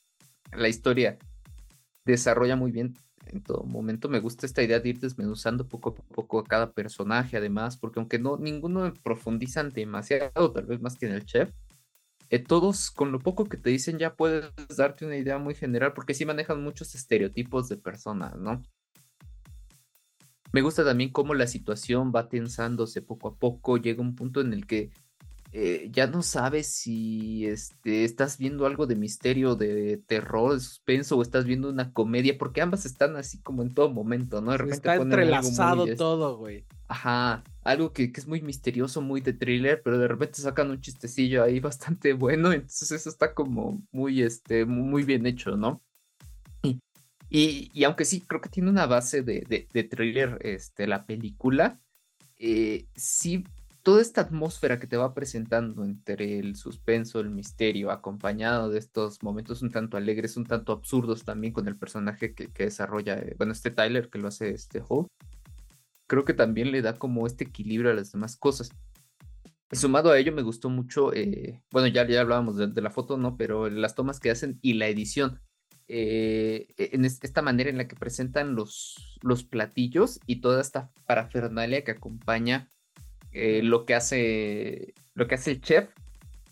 la 0.52 0.68
historia 0.68 1.16
desarrolla 2.04 2.56
muy 2.56 2.72
bien 2.72 2.92
en 3.24 3.42
todo 3.42 3.64
momento. 3.64 4.10
Me 4.10 4.20
gusta 4.20 4.44
esta 4.44 4.62
idea 4.62 4.80
de 4.80 4.90
ir 4.90 5.00
desmenuzando 5.00 5.66
poco 5.66 5.96
a 5.98 6.14
poco 6.14 6.38
a 6.38 6.44
cada 6.44 6.72
personaje, 6.74 7.38
además, 7.38 7.78
porque 7.78 8.00
aunque 8.00 8.18
no 8.18 8.36
ninguno 8.36 8.92
profundizan 9.02 9.70
demasiado, 9.70 10.52
tal 10.52 10.66
vez 10.66 10.82
más 10.82 10.98
que 10.98 11.06
en 11.06 11.12
el 11.12 11.24
chef, 11.24 11.50
eh, 12.28 12.38
todos 12.38 12.90
con 12.90 13.12
lo 13.12 13.18
poco 13.18 13.46
que 13.46 13.56
te 13.56 13.70
dicen 13.70 13.98
ya 13.98 14.14
puedes 14.14 14.52
darte 14.76 15.06
una 15.06 15.16
idea 15.16 15.38
muy 15.38 15.54
general, 15.54 15.94
porque 15.94 16.12
sí 16.12 16.26
manejan 16.26 16.62
muchos 16.62 16.94
estereotipos 16.94 17.70
de 17.70 17.78
personas, 17.78 18.36
¿no? 18.36 18.62
Me 20.52 20.60
gusta 20.60 20.84
también 20.84 21.12
cómo 21.12 21.32
la 21.32 21.46
situación 21.46 22.12
va 22.14 22.28
tensándose 22.28 23.00
poco 23.00 23.28
a 23.28 23.36
poco, 23.36 23.78
llega 23.78 24.02
un 24.02 24.14
punto 24.14 24.42
en 24.42 24.52
el 24.52 24.66
que 24.66 24.90
eh, 25.58 25.88
ya 25.90 26.06
no 26.06 26.22
sabes 26.22 26.66
si 26.66 27.46
este, 27.46 28.04
estás 28.04 28.36
viendo 28.36 28.66
algo 28.66 28.86
de 28.86 28.94
misterio, 28.94 29.54
de 29.54 29.96
terror, 30.06 30.52
de 30.52 30.60
suspenso 30.60 31.16
o 31.16 31.22
estás 31.22 31.46
viendo 31.46 31.70
una 31.70 31.94
comedia, 31.94 32.36
porque 32.36 32.60
ambas 32.60 32.84
están 32.84 33.16
así 33.16 33.40
como 33.40 33.62
en 33.62 33.72
todo 33.72 33.90
momento, 33.90 34.42
¿no? 34.42 34.50
De 34.50 34.58
repente 34.58 34.76
Está 34.76 34.96
entrelazado 34.96 35.86
todo, 35.96 36.36
güey. 36.36 36.66
Ajá, 36.88 37.42
algo 37.64 37.94
que, 37.94 38.12
es 38.14 38.28
muy 38.28 38.42
misterioso, 38.42 39.00
muy 39.00 39.22
de 39.22 39.32
thriller, 39.32 39.80
pero 39.82 39.96
de 39.96 40.08
repente 40.08 40.42
sacan 40.42 40.70
un 40.70 40.82
chistecillo 40.82 41.42
ahí 41.42 41.58
bastante 41.58 42.12
bueno, 42.12 42.52
entonces 42.52 42.92
eso 42.92 43.08
está 43.08 43.32
como 43.32 43.82
muy, 43.92 44.20
este, 44.20 44.66
muy 44.66 45.04
bien 45.04 45.24
hecho, 45.24 45.56
¿no? 45.56 45.82
Y, 47.30 47.70
y, 47.72 47.84
aunque 47.84 48.04
sí, 48.04 48.20
creo 48.20 48.42
que 48.42 48.50
tiene 48.50 48.68
una 48.68 48.84
base 48.84 49.22
de, 49.22 49.66
de, 49.72 49.84
thriller 49.84 50.38
este, 50.42 50.86
la 50.86 51.06
película, 51.06 51.80
eh, 52.38 52.88
sí 52.94 53.42
toda 53.86 54.02
esta 54.02 54.22
atmósfera 54.22 54.80
que 54.80 54.88
te 54.88 54.96
va 54.96 55.14
presentando 55.14 55.84
entre 55.84 56.40
el 56.40 56.56
suspenso, 56.56 57.20
el 57.20 57.30
misterio, 57.30 57.92
acompañado 57.92 58.68
de 58.68 58.80
estos 58.80 59.22
momentos 59.22 59.62
un 59.62 59.70
tanto 59.70 59.96
alegres, 59.96 60.36
un 60.36 60.44
tanto 60.44 60.72
absurdos 60.72 61.22
también 61.24 61.52
con 61.52 61.68
el 61.68 61.76
personaje 61.76 62.34
que, 62.34 62.48
desarrolla, 62.52 63.16
eh, 63.16 63.36
bueno, 63.38 63.52
este 63.52 63.70
Tyler 63.70 64.10
que 64.10 64.18
lo 64.18 64.26
hace 64.26 64.50
este 64.50 64.82
Holt, 64.88 65.06
creo 66.08 66.24
que 66.24 66.34
también 66.34 66.72
le 66.72 66.82
da 66.82 66.98
como 66.98 67.28
este 67.28 67.44
equilibrio 67.44 67.92
a 67.92 67.94
las 67.94 68.10
demás 68.10 68.36
cosas. 68.36 68.70
Sumado 69.70 70.10
a 70.10 70.18
ello, 70.18 70.32
me 70.32 70.42
gustó 70.42 70.68
mucho, 70.68 71.14
eh, 71.14 71.62
bueno, 71.70 71.86
ya, 71.86 72.04
ya 72.08 72.22
hablábamos 72.22 72.56
de, 72.56 72.82
la 72.82 72.90
foto, 72.90 73.16
¿no? 73.16 73.36
Pero 73.36 73.70
las 73.70 73.94
tomas 73.94 74.18
que 74.18 74.32
hacen 74.32 74.58
y 74.62 74.74
la 74.74 74.88
edición. 74.88 75.40
Eh, 75.86 76.74
en 76.76 77.04
esta 77.04 77.40
manera 77.40 77.70
en 77.70 77.78
la 77.78 77.86
que 77.86 77.94
presentan 77.94 78.56
los, 78.56 79.16
los 79.22 79.44
platillos 79.44 80.18
y 80.26 80.40
toda 80.40 80.60
esta 80.60 80.90
parafernalia 81.06 81.84
que 81.84 81.92
acompaña 81.92 82.72
eh, 83.32 83.62
lo 83.62 83.84
que 83.84 83.94
hace 83.94 84.94
lo 85.14 85.26
que 85.26 85.34
hace 85.34 85.52
el 85.52 85.60
chef 85.60 85.88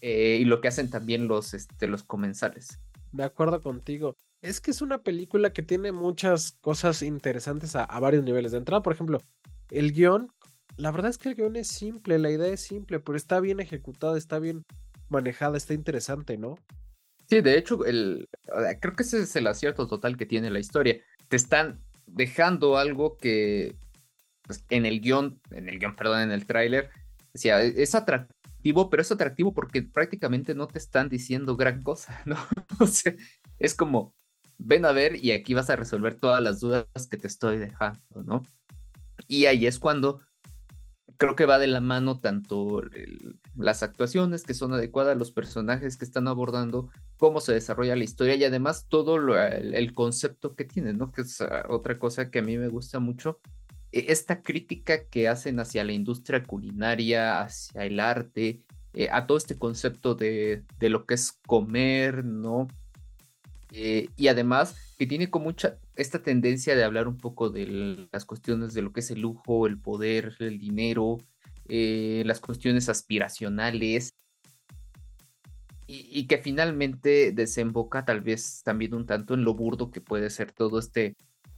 eh, 0.01 0.39
y 0.41 0.45
lo 0.45 0.61
que 0.61 0.69
hacen 0.69 0.91
también 0.91 1.29
los, 1.29 1.55
este, 1.55 1.87
los 1.87 2.03
comensales. 2.03 2.81
De 3.13 3.25
acuerdo 3.25 3.63
contigo. 3.63 4.17
Es 4.43 4.61
que 4.61 4.71
es 4.71 4.83
una 4.83 4.99
película 4.99 5.53
que 5.53 5.63
tiene 5.63 5.93
muchas 5.93 6.53
cosas 6.61 7.01
interesantes 7.03 7.77
a, 7.77 7.87
varios 8.01 8.25
niveles. 8.25 8.53
De 8.53 8.59
entrada, 8.59 8.83
por 8.83 8.93
ejemplo, 8.93 9.23
el 9.71 9.93
guion, 9.93 10.31
la 10.77 10.91
verdad 10.91 11.11
es 11.11 11.17
que 11.17 11.31
el 11.31 11.35
guion 11.37 11.57
es 11.57 11.69
simple, 11.69 12.19
la 12.19 12.31
idea 12.31 12.49
es 12.53 12.61
simple, 12.61 13.01
pero 13.01 13.17
está 13.17 13.41
bien 13.41 13.61
ejecutada, 13.61 14.19
está 14.19 14.39
bien 14.39 14.65
manejada, 15.09 15.57
está 15.57 15.73
interesante, 15.73 16.37
¿no? 16.37 16.57
Sí, 17.27 17.41
de 17.41 17.57
hecho, 17.57 17.87
el, 17.87 18.29
creo 18.81 18.95
que 18.95 19.03
ese 19.05 19.23
es 19.23 19.35
el 19.37 19.47
acierto 19.47 19.87
total 19.87 20.19
que 20.19 20.27
tiene 20.27 20.51
la 20.51 20.59
historia. 20.59 21.01
Te 21.29 21.37
están 21.37 21.81
dejando 22.07 22.77
algo 22.77 23.17
que 23.17 23.77
pues, 24.47 24.65
en 24.69 24.87
el 24.87 25.01
guion, 25.01 25.41
en 25.51 25.69
el 25.69 25.79
guion, 25.79 25.97
perdón, 25.97 26.23
en 26.23 26.31
el 26.33 26.47
tráiler, 26.47 26.91
e-, 27.35 27.75
es 27.77 27.95
atractivo, 27.95 28.91
pero 28.91 29.03
es 29.03 29.13
atractivo 29.13 29.53
porque 29.53 29.83
prácticamente 29.83 30.55
no 30.55 30.67
te 30.67 30.79
están 30.79 31.09
diciendo 31.09 31.57
gran 31.57 31.83
cosa, 31.83 32.23
¿no? 32.27 32.37
o 32.79 32.87
sea, 32.87 33.15
es 33.59 33.75
como, 33.75 34.15
ven 34.59 34.85
a 34.85 34.93
ver 34.93 35.17
y 35.23 35.33
aquí 35.33 35.55
vas 35.55 35.71
a 35.71 35.77
resolver 35.77 36.15
todas 36.15 36.43
las 36.43 36.61
dudas 36.61 36.87
que 37.11 37.17
te 37.17 37.27
estoy 37.27 37.59
dejando, 37.59 38.23
¿no? 38.25 38.43
Y 39.27 39.47
ahí 39.47 39.67
es 39.67 39.79
cuando 39.79 40.21
creo 41.17 41.37
que 41.37 41.47
va 41.47 41.59
de 41.59 41.67
la 41.67 41.81
mano 41.81 42.21
tanto 42.21 42.83
las 43.57 43.83
actuaciones 43.83 44.43
que 44.43 44.55
son 44.55 44.73
adecuadas, 44.73 45.17
los 45.17 45.31
personajes 45.31 45.97
que 45.97 46.05
están 46.05 46.29
abordando, 46.29 46.91
cómo 47.17 47.41
se 47.41 47.53
desarrolla 47.53 47.97
la 47.97 48.05
historia 48.05 48.35
y 48.35 48.45
además 48.45 48.87
todo 48.89 49.17
el, 49.17 49.75
el, 49.75 49.95
concepto 49.95 50.55
que 50.55 50.65
tiene, 50.65 50.93
¿no? 50.93 51.13
Que 51.13 51.23
es 51.23 51.41
ah, 51.41 51.67
otra 51.69 51.99
cosa 51.99 52.31
que 52.31 52.41
a 52.41 52.43
mí 52.43 52.59
me 52.59 52.69
gusta 52.69 52.99
mucho, 52.99 53.41
esta 53.95 54.43
crítica 54.43 55.05
que 55.05 55.29
hacen 55.29 55.61
hacia 55.61 55.85
la 55.85 55.93
industria 55.93 56.43
culinaria, 56.43 57.41
hacia 57.41 57.85
el 57.85 58.01
arte, 58.01 58.63
eh, 58.93 59.09
a 59.11 59.27
todo 59.27 59.39
este 59.39 59.59
concepto 59.59 60.15
de, 60.15 60.65
lo 60.81 61.07
que 61.07 61.15
es 61.15 61.33
comer, 61.47 62.25
¿no? 62.25 62.69
Eh, 63.73 64.09
y 64.17 64.29
además 64.29 64.95
que 64.99 65.07
tiene 65.07 65.31
como 65.31 65.47
mucha 65.47 65.79
esta 65.97 66.23
tendencia 66.23 66.77
de 66.77 66.85
hablar 66.85 67.09
un 67.09 67.19
poco 67.19 67.51
de 67.51 68.09
las 68.13 68.25
cuestiones 68.25 68.75
de 68.75 68.83
lo 68.83 68.93
que 68.93 69.01
es 69.01 69.11
el 69.11 69.21
lujo, 69.21 69.67
el 69.67 69.81
poder, 69.81 70.35
el 70.41 70.59
dinero, 70.59 71.19
eh, 71.69 72.23
las 72.27 72.41
cuestiones 72.41 72.89
aspiracionales, 72.89 74.15
y, 75.87 76.27
que 76.27 76.39
finalmente 76.39 77.33
desemboca 77.33 78.05
tal 78.05 78.23
vez 78.23 78.63
también 78.65 78.95
un 78.95 79.07
tanto 79.07 79.35
en 79.35 79.45
lo 79.45 79.55
burdo 79.55 79.91
que 79.91 80.01
puede 80.01 80.31
ser 80.31 80.51
todo 80.51 80.79
este 80.79 81.15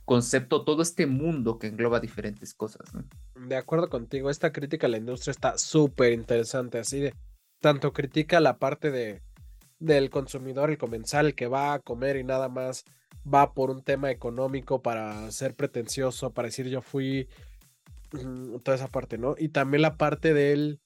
concepto, 0.06 0.64
todo 0.64 0.82
este 0.82 1.06
mundo 1.06 1.58
que 1.58 1.66
engloba 1.66 2.00
diferentes 2.00 2.54
cosas. 2.54 2.88
De 3.34 3.56
acuerdo 3.56 3.90
contigo, 3.90 4.30
esta 4.30 4.52
crítica 4.52 4.86
a 4.86 4.90
la 4.90 4.98
industria 4.98 5.32
está 5.32 5.58
súper 5.58 6.12
interesante, 6.12 6.78
así 6.78 7.00
de, 7.00 7.14
tanto 7.60 7.92
critica 7.92 8.38
la 8.40 8.58
parte 8.58 8.92
de, 8.92 9.20
del 9.80 10.08
consumidor, 10.08 10.70
el 10.70 10.78
comensal, 10.78 11.34
que 11.34 11.48
va 11.48 11.74
a 11.74 11.80
comer 11.80 12.16
y 12.16 12.24
nada 12.24 12.48
más 12.48 12.84
va 13.32 13.52
por 13.52 13.70
un 13.70 13.82
tema 13.82 14.12
económico 14.12 14.80
para 14.80 15.28
ser 15.32 15.54
pretencioso, 15.54 16.30
para 16.30 16.46
decir 16.46 16.68
yo 16.68 16.82
fui, 16.82 17.28
mm, 18.12 18.58
toda 18.60 18.76
esa 18.76 18.88
parte, 18.88 19.18
¿no? 19.18 19.34
Y 19.36 19.48
también 19.48 19.82
la 19.82 19.96
parte 19.96 20.32
del, 20.32 20.78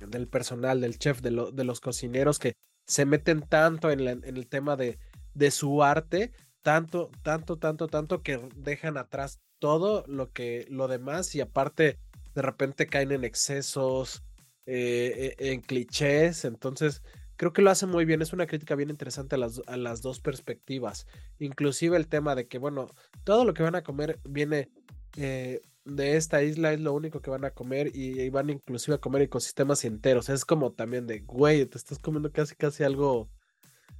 del 0.00 0.28
personal, 0.28 0.80
del 0.80 0.98
chef, 0.98 1.20
de, 1.20 1.30
los 1.30 1.80
cocineros 1.80 2.38
que 2.38 2.54
se 2.86 3.04
meten 3.04 3.42
tanto 3.42 3.90
en, 3.90 4.00
en 4.08 4.24
el 4.24 4.48
tema 4.48 4.76
de, 4.76 4.98
de 5.34 5.50
su 5.50 5.82
arte 5.82 6.32
tanto, 6.68 7.10
tanto, 7.22 7.56
tanto, 7.56 7.88
tanto 7.88 8.22
que 8.22 8.46
dejan 8.54 8.98
atrás 8.98 9.40
todo 9.58 10.04
lo 10.06 10.34
que 10.34 10.66
lo 10.68 10.86
demás 10.86 11.34
y 11.34 11.40
aparte 11.40 11.98
de 12.34 12.42
repente 12.42 12.86
caen 12.86 13.10
en 13.10 13.24
excesos, 13.24 14.22
eh, 14.66 15.34
e, 15.38 15.52
en 15.52 15.62
clichés, 15.62 16.44
entonces 16.44 17.02
creo 17.36 17.54
que 17.54 17.62
lo 17.62 17.70
hace 17.70 17.86
muy 17.86 18.04
bien, 18.04 18.20
es 18.20 18.34
una 18.34 18.46
crítica 18.46 18.74
bien 18.74 18.90
interesante 18.90 19.36
a 19.36 19.38
las, 19.38 19.62
a 19.66 19.78
las 19.78 20.02
dos 20.02 20.20
perspectivas, 20.20 21.06
inclusive 21.38 21.96
el 21.96 22.06
tema 22.06 22.34
de 22.34 22.48
que, 22.48 22.58
bueno, 22.58 22.88
todo 23.24 23.46
lo 23.46 23.54
que 23.54 23.62
van 23.62 23.74
a 23.74 23.82
comer 23.82 24.18
viene 24.24 24.68
eh, 25.16 25.62
de 25.86 26.16
esta 26.18 26.42
isla, 26.42 26.74
es 26.74 26.80
lo 26.80 26.92
único 26.92 27.22
que 27.22 27.30
van 27.30 27.46
a 27.46 27.52
comer 27.52 27.96
y, 27.96 28.28
van 28.28 28.50
inclusive 28.50 28.96
a 28.96 29.00
comer 29.00 29.22
ecosistemas 29.22 29.86
enteros, 29.86 30.28
es 30.28 30.44
como 30.44 30.74
también 30.74 31.06
de, 31.06 31.20
güey, 31.20 31.64
te 31.64 31.78
estás 31.78 31.98
comiendo 31.98 32.30
casi, 32.30 32.54
casi 32.56 32.84
algo 32.84 33.30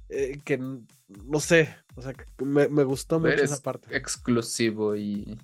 eh, 0.09 0.39
que 0.43 0.57
no 0.57 1.39
sé, 1.39 1.75
o 1.95 2.01
sea, 2.01 2.13
me, 2.43 2.67
me 2.67 2.83
gustó 2.83 3.19
mucho 3.19 3.33
esa 3.33 3.61
parte. 3.61 3.95
Exclusivo 3.95 4.95
y. 4.95 5.39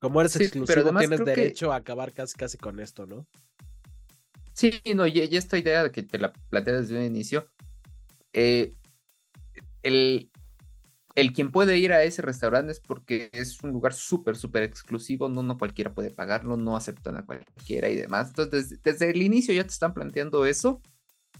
Como 0.00 0.20
eres 0.20 0.36
exclusivo, 0.36 0.96
tienes 0.98 1.24
derecho 1.24 1.72
a 1.72 1.76
acabar 1.76 2.12
casi 2.12 2.36
casi 2.36 2.58
con 2.58 2.80
esto, 2.80 3.06
¿no? 3.06 3.26
Sí, 4.52 4.80
no, 4.94 5.06
y, 5.06 5.20
esta 5.20 5.58
idea 5.58 5.84
de 5.84 5.92
que 5.92 6.02
te 6.02 6.18
la 6.18 6.32
planteas 6.32 6.82
desde 6.82 6.98
un 6.98 7.04
inicio. 7.04 7.48
Eh, 8.32 8.74
el, 9.82 10.30
el 11.14 11.32
quien 11.32 11.50
puede 11.52 11.78
ir 11.78 11.92
a 11.92 12.02
ese 12.02 12.22
restaurante 12.22 12.72
es 12.72 12.80
porque 12.80 13.30
es 13.32 13.62
un 13.62 13.70
lugar 13.70 13.94
súper, 13.94 14.36
súper 14.36 14.64
exclusivo, 14.64 15.28
no, 15.28 15.44
no 15.44 15.58
cualquiera 15.58 15.94
puede 15.94 16.10
pagarlo, 16.10 16.56
no 16.56 16.76
aceptan 16.76 17.16
a 17.16 17.24
cualquiera 17.24 17.88
y 17.88 17.96
demás. 17.96 18.28
Entonces, 18.28 18.80
desde 18.82 19.10
el 19.10 19.22
inicio 19.22 19.54
ya 19.54 19.62
te 19.62 19.70
están 19.70 19.94
planteando 19.94 20.46
eso 20.46 20.80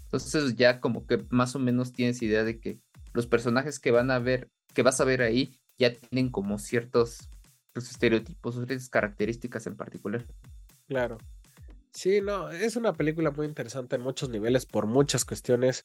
entonces 0.09 0.57
ya 0.57 0.81
como 0.81 1.07
que 1.07 1.27
más 1.29 1.55
o 1.55 1.59
menos 1.59 1.93
tienes 1.93 2.23
idea 2.23 2.43
de 2.43 2.59
que 2.59 2.81
los 3.12 3.27
personajes 3.27 3.79
que 3.79 3.91
van 3.91 4.11
a 4.11 4.19
ver, 4.19 4.49
que 4.73 4.83
vas 4.83 5.00
a 5.00 5.05
ver 5.05 5.21
ahí, 5.21 5.61
ya 5.79 5.93
tienen 5.93 6.31
como 6.31 6.59
ciertos 6.59 7.29
pues, 7.75 7.91
estereotipos, 7.91 8.55
ciertas 8.55 8.88
características 8.88 9.67
en 9.67 9.77
particular. 9.77 10.25
Claro. 10.87 11.19
Sí, 11.93 12.23
no, 12.23 12.50
es 12.50 12.77
una 12.77 12.95
película 12.95 13.31
muy 13.31 13.47
interesante 13.47 13.97
en 13.97 14.03
muchos 14.03 14.31
niveles 14.31 14.65
por 14.65 14.87
muchas 14.87 15.27
cuestiones. 15.27 15.85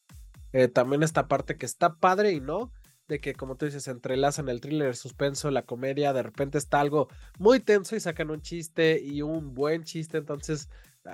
Eh, 0.53 0.69
también 0.69 1.03
esta 1.03 1.27
parte 1.27 1.57
que 1.57 1.65
está 1.65 1.95
padre 1.95 2.31
y 2.31 2.39
no, 2.39 2.71
de 3.09 3.19
que 3.19 3.33
como 3.33 3.57
tú 3.57 3.65
dices, 3.65 3.89
entrelazan 3.89 4.47
el 4.47 4.61
thriller, 4.61 4.87
el 4.87 4.95
suspenso, 4.95 5.51
la 5.51 5.63
comedia, 5.63 6.13
de 6.13 6.23
repente 6.23 6.57
está 6.57 6.79
algo 6.79 7.09
muy 7.39 7.59
tenso 7.59 7.95
y 7.95 7.99
sacan 7.99 8.29
un 8.29 8.41
chiste 8.41 9.01
y 9.03 9.21
un 9.21 9.53
buen 9.53 9.83
chiste, 9.83 10.17
entonces 10.17 10.69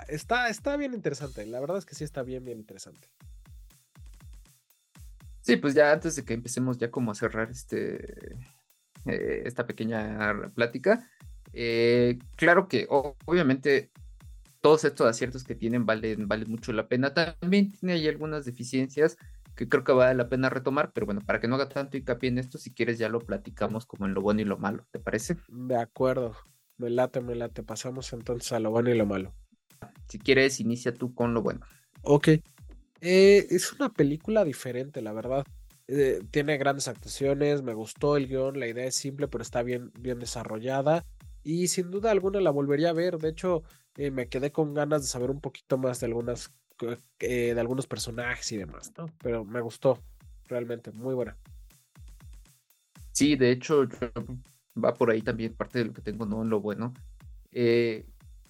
está, 0.07 0.49
está 0.49 0.77
bien 0.77 0.93
interesante. 0.93 1.45
La 1.45 1.59
verdad 1.59 1.77
es 1.77 1.85
que 1.85 1.95
sí 1.95 2.03
está 2.03 2.23
bien, 2.23 2.43
bien 2.43 2.59
interesante. 2.59 3.07
Sí, 5.41 5.57
pues 5.57 5.73
ya 5.73 5.91
antes 5.91 6.15
de 6.15 6.23
que 6.23 6.33
empecemos 6.33 6.77
ya 6.77 6.91
como 6.91 7.11
a 7.11 7.15
cerrar 7.15 7.49
este, 7.49 8.35
eh, 9.05 9.43
esta 9.45 9.65
pequeña 9.65 10.51
plática, 10.53 11.09
eh, 11.53 12.19
claro 12.35 12.67
que 12.67 12.85
obviamente 12.89 13.89
todos 14.61 14.83
estos 14.83 15.07
aciertos 15.07 15.43
que 15.43 15.55
tienen 15.55 15.85
valen, 15.85 16.27
valen 16.27 16.51
mucho 16.51 16.73
la 16.73 16.87
pena. 16.87 17.13
También 17.13 17.71
tiene 17.71 17.93
ahí 17.93 18.07
algunas 18.07 18.45
deficiencias 18.45 19.17
que 19.55 19.67
creo 19.67 19.83
que 19.83 19.91
vale 19.91 20.15
la 20.15 20.29
pena 20.29 20.49
retomar, 20.49 20.91
pero 20.93 21.05
bueno, 21.05 21.21
para 21.21 21.39
que 21.39 21.47
no 21.47 21.55
haga 21.55 21.67
tanto 21.67 21.97
hincapié 21.97 22.29
en 22.29 22.37
esto, 22.37 22.57
si 22.57 22.73
quieres 22.73 22.97
ya 22.97 23.09
lo 23.09 23.19
platicamos 23.19 23.85
como 23.85 24.05
en 24.05 24.13
lo 24.13 24.21
bueno 24.21 24.41
y 24.41 24.45
lo 24.45 24.57
malo, 24.57 24.85
¿te 24.91 24.99
parece? 24.99 25.37
De 25.49 25.75
acuerdo, 25.75 26.35
me 26.77 26.89
late, 26.89 27.21
me 27.21 27.35
late. 27.35 27.63
Pasamos 27.63 28.13
entonces 28.13 28.51
a 28.53 28.59
lo 28.59 28.71
bueno 28.71 28.89
y 28.89 28.97
lo 28.97 29.05
malo. 29.05 29.33
Si 30.09 30.19
quieres, 30.19 30.59
inicia 30.59 30.93
tú 30.93 31.13
con 31.13 31.33
lo 31.33 31.41
bueno. 31.41 31.61
Ok. 32.01 32.27
Eh, 33.01 33.47
es 33.49 33.73
una 33.73 33.89
película 33.93 34.43
diferente, 34.43 35.01
la 35.01 35.13
verdad. 35.13 35.45
Eh, 35.87 36.21
tiene 36.31 36.57
grandes 36.57 36.87
actuaciones, 36.87 37.63
me 37.63 37.73
gustó 37.73 38.17
el 38.17 38.27
guion, 38.27 38.59
la 38.59 38.67
idea 38.67 38.85
es 38.85 38.95
simple, 38.95 39.27
pero 39.27 39.41
está 39.41 39.63
bien, 39.63 39.91
bien 39.99 40.19
desarrollada. 40.19 41.05
y 41.43 41.67
sin 41.69 41.89
duda 41.89 42.11
alguna 42.11 42.41
la 42.41 42.51
volvería 42.51 42.89
a 42.89 42.93
ver. 42.93 43.17
De 43.17 43.29
hecho, 43.29 43.63
eh, 43.95 44.11
me 44.11 44.27
quedé 44.27 44.51
con 44.51 44.73
ganas 44.73 45.01
de 45.01 45.07
saber 45.07 45.31
un 45.31 45.41
poquito 45.41 45.77
más 45.77 45.99
de 45.99 46.07
algunas 46.07 46.51
eh, 47.19 47.53
de 47.53 47.59
algunos 47.59 47.87
personajes 47.87 48.51
y 48.51 48.57
demás, 48.57 48.93
¿no? 48.97 49.07
Pero 49.21 49.43
me 49.45 49.61
gustó, 49.61 49.99
realmente, 50.47 50.91
muy 50.91 51.13
buena. 51.13 51.37
Sí, 53.11 53.35
de 53.35 53.51
hecho, 53.51 53.87
va 54.81 54.93
por 54.93 55.11
ahí 55.11 55.21
también 55.21 55.53
parte 55.53 55.79
de 55.79 55.85
lo 55.85 55.93
que 55.93 56.01
tengo, 56.01 56.25
¿no? 56.25 56.43
Lo 56.43 56.61
bueno. 56.61 56.93
Eh, 57.51 58.05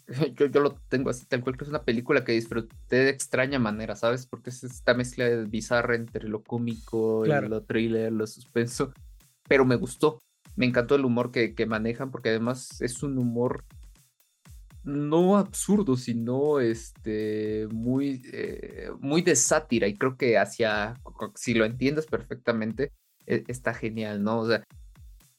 yo, 0.36 0.48
yo 0.48 0.62
lo 0.62 0.76
tengo 0.90 1.10
así, 1.10 1.26
tal 1.26 1.44
cual 1.44 1.58
que 1.58 1.64
es 1.64 1.70
una 1.70 1.84
película 1.84 2.24
que 2.24 2.32
disfruté 2.32 2.96
de 2.98 3.10
extraña 3.10 3.60
manera, 3.60 3.96
¿sabes? 3.96 4.26
Porque 4.26 4.50
es 4.50 4.64
esta 4.64 4.94
mezcla 4.94 5.28
bizarra 5.48 5.96
entre 5.96 6.28
lo 6.28 6.44
cómico, 6.44 7.26
lo 7.26 7.64
thriller, 7.64 8.12
lo 8.12 8.26
suspenso. 8.28 8.92
Pero 9.48 9.66
me 9.66 9.76
gustó, 9.76 10.20
me 10.56 10.66
encantó 10.66 10.96
el 10.96 11.06
humor 11.06 11.32
que, 11.32 11.56
que 11.56 11.66
manejan, 11.66 12.12
porque 12.12 12.30
además 12.30 12.82
es 12.82 13.04
un 13.04 13.18
humor 13.18 13.66
no 14.84 15.38
absurdo, 15.38 15.98
sino 15.98 16.60
este 16.60 17.68
muy, 17.72 18.22
eh, 18.32 18.90
muy 19.00 19.22
de 19.22 19.36
sátira. 19.36 19.88
Y 19.88 19.96
creo 19.96 20.18
que 20.18 20.38
hacia, 20.38 20.96
si 21.36 21.54
lo 21.54 21.66
entiendes 21.66 22.06
perfectamente, 22.08 22.92
e, 23.26 23.44
está 23.48 23.74
genial, 23.74 24.24
¿no? 24.24 24.40
O 24.40 24.48
sea, 24.48 24.64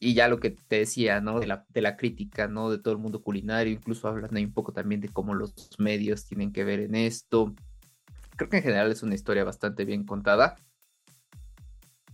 y 0.03 0.15
ya 0.15 0.27
lo 0.27 0.39
que 0.39 0.49
te 0.49 0.77
decía, 0.77 1.21
¿no? 1.21 1.39
De 1.39 1.45
la, 1.45 1.63
de 1.69 1.79
la 1.79 1.95
crítica, 1.95 2.47
¿no? 2.47 2.71
De 2.71 2.79
todo 2.79 2.91
el 2.91 2.99
mundo 2.99 3.21
culinario, 3.21 3.71
incluso 3.71 4.07
hablan 4.07 4.35
ahí 4.35 4.43
un 4.43 4.51
poco 4.51 4.73
también 4.73 4.99
de 4.99 5.09
cómo 5.09 5.35
los 5.35 5.53
medios 5.77 6.25
tienen 6.25 6.51
que 6.51 6.63
ver 6.63 6.79
en 6.79 6.95
esto. 6.95 7.53
Creo 8.35 8.49
que 8.49 8.57
en 8.57 8.63
general 8.63 8.91
es 8.91 9.03
una 9.03 9.13
historia 9.13 9.43
bastante 9.43 9.85
bien 9.85 10.03
contada, 10.03 10.55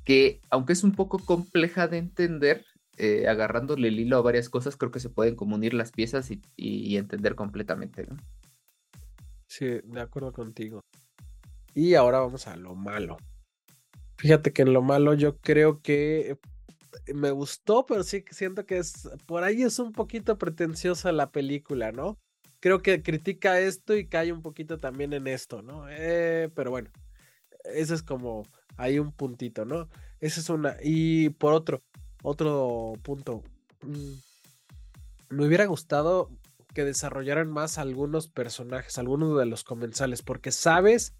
que 0.03 0.41
aunque 0.49 0.73
es 0.73 0.83
un 0.83 0.91
poco 0.91 1.17
compleja 1.17 1.87
de 1.87 1.99
entender, 1.99 2.65
eh, 2.97 3.29
agarrándole 3.29 3.87
el 3.87 4.01
hilo 4.01 4.17
a 4.17 4.21
varias 4.21 4.49
cosas, 4.49 4.75
creo 4.75 4.91
que 4.91 4.99
se 4.99 5.09
pueden 5.09 5.37
comunir 5.37 5.73
las 5.73 5.93
piezas 5.93 6.29
y, 6.29 6.97
entender 6.97 7.35
completamente, 7.35 8.05
¿no? 8.05 8.17
Sí, 9.47 9.65
de 9.65 10.01
acuerdo 10.01 10.33
contigo. 10.33 10.81
Y 11.73 11.93
ahora 11.93 12.19
vamos 12.19 12.47
a 12.47 12.57
lo 12.57 12.75
malo. 12.75 13.15
Fíjate 14.17 14.51
que 14.51 14.63
en 14.63 14.73
lo 14.73 14.81
malo 14.81 15.13
yo 15.13 15.37
creo 15.37 15.81
que 15.81 16.37
me 17.13 17.31
gustó, 17.31 17.85
pero 17.85 18.03
sí 18.03 18.23
siento 18.31 18.65
que 18.65 18.77
es 18.77 19.09
por 19.25 19.43
ahí 19.43 19.63
es 19.63 19.79
un 19.79 19.91
poquito 19.91 20.37
pretenciosa 20.37 21.11
la 21.11 21.31
película, 21.31 21.91
¿no? 21.91 22.17
Creo 22.59 22.81
que 22.81 23.03
critica 23.03 23.59
esto 23.59 23.95
y 23.95 24.07
cae 24.07 24.31
un 24.31 24.41
poquito 24.41 24.77
también 24.77 25.13
en 25.13 25.27
esto, 25.27 25.61
¿no? 25.61 25.87
Eh, 25.89 26.49
pero 26.55 26.71
bueno, 26.71 26.89
ese 27.63 27.93
es 27.93 28.03
como 28.03 28.43
hay 28.77 28.99
un 28.99 29.11
puntito, 29.11 29.65
¿no? 29.65 29.89
Esa 30.19 30.39
es 30.39 30.49
una. 30.49 30.77
Y 30.81 31.29
por 31.29 31.53
otro, 31.53 31.83
otro 32.23 32.93
punto. 33.03 33.43
Mm, 33.81 34.13
me 35.29 35.45
hubiera 35.45 35.65
gustado 35.65 36.29
que 36.73 36.85
desarrollaran 36.85 37.49
más 37.51 37.77
algunos 37.77 38.27
personajes, 38.27 38.97
algunos 38.97 39.37
de 39.37 39.45
los 39.45 39.63
comensales, 39.63 40.21
porque 40.21 40.51
sabes 40.51 41.13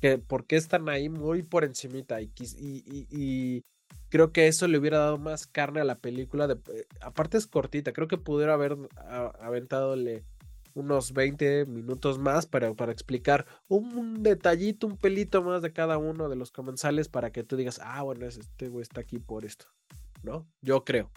que 0.00 0.18
por 0.18 0.46
qué 0.46 0.56
están 0.56 0.88
ahí 0.88 1.08
muy 1.08 1.42
por 1.42 1.64
encimita 1.64 2.20
y, 2.20 2.30
y, 2.58 3.64
creo 4.08 4.32
que 4.32 4.48
eso 4.48 4.68
le 4.68 4.78
hubiera 4.78 4.98
dado 4.98 5.18
más 5.18 5.46
carne 5.46 5.80
a 5.80 5.84
la 5.84 5.98
película. 5.98 6.46
De, 6.46 6.54
eh, 6.54 6.86
aparte 7.00 7.38
es 7.38 7.46
cortita, 7.46 7.92
creo 7.92 8.08
que 8.08 8.18
pudiera 8.18 8.54
haber 8.54 8.76
aventadole 9.40 10.24
unos 10.74 11.12
20 11.12 11.66
minutos 11.66 12.18
más 12.18 12.46
para, 12.46 12.72
para 12.74 12.92
explicar 12.92 13.46
un, 13.66 14.22
detallito, 14.22 14.86
un 14.86 14.96
pelito 14.96 15.42
más 15.42 15.62
de 15.62 15.72
cada 15.72 15.98
uno 15.98 16.28
de 16.28 16.36
los 16.36 16.52
comensales 16.52 17.08
para 17.08 17.30
que 17.30 17.42
tú 17.42 17.56
digas, 17.56 17.80
ah, 17.82 18.02
bueno, 18.02 18.26
este 18.26 18.68
güey 18.68 18.82
está 18.82 19.00
aquí 19.00 19.18
por 19.18 19.44
esto. 19.44 19.66
¿no? 20.22 20.46
Yo 20.60 20.84
creo. 20.84 21.10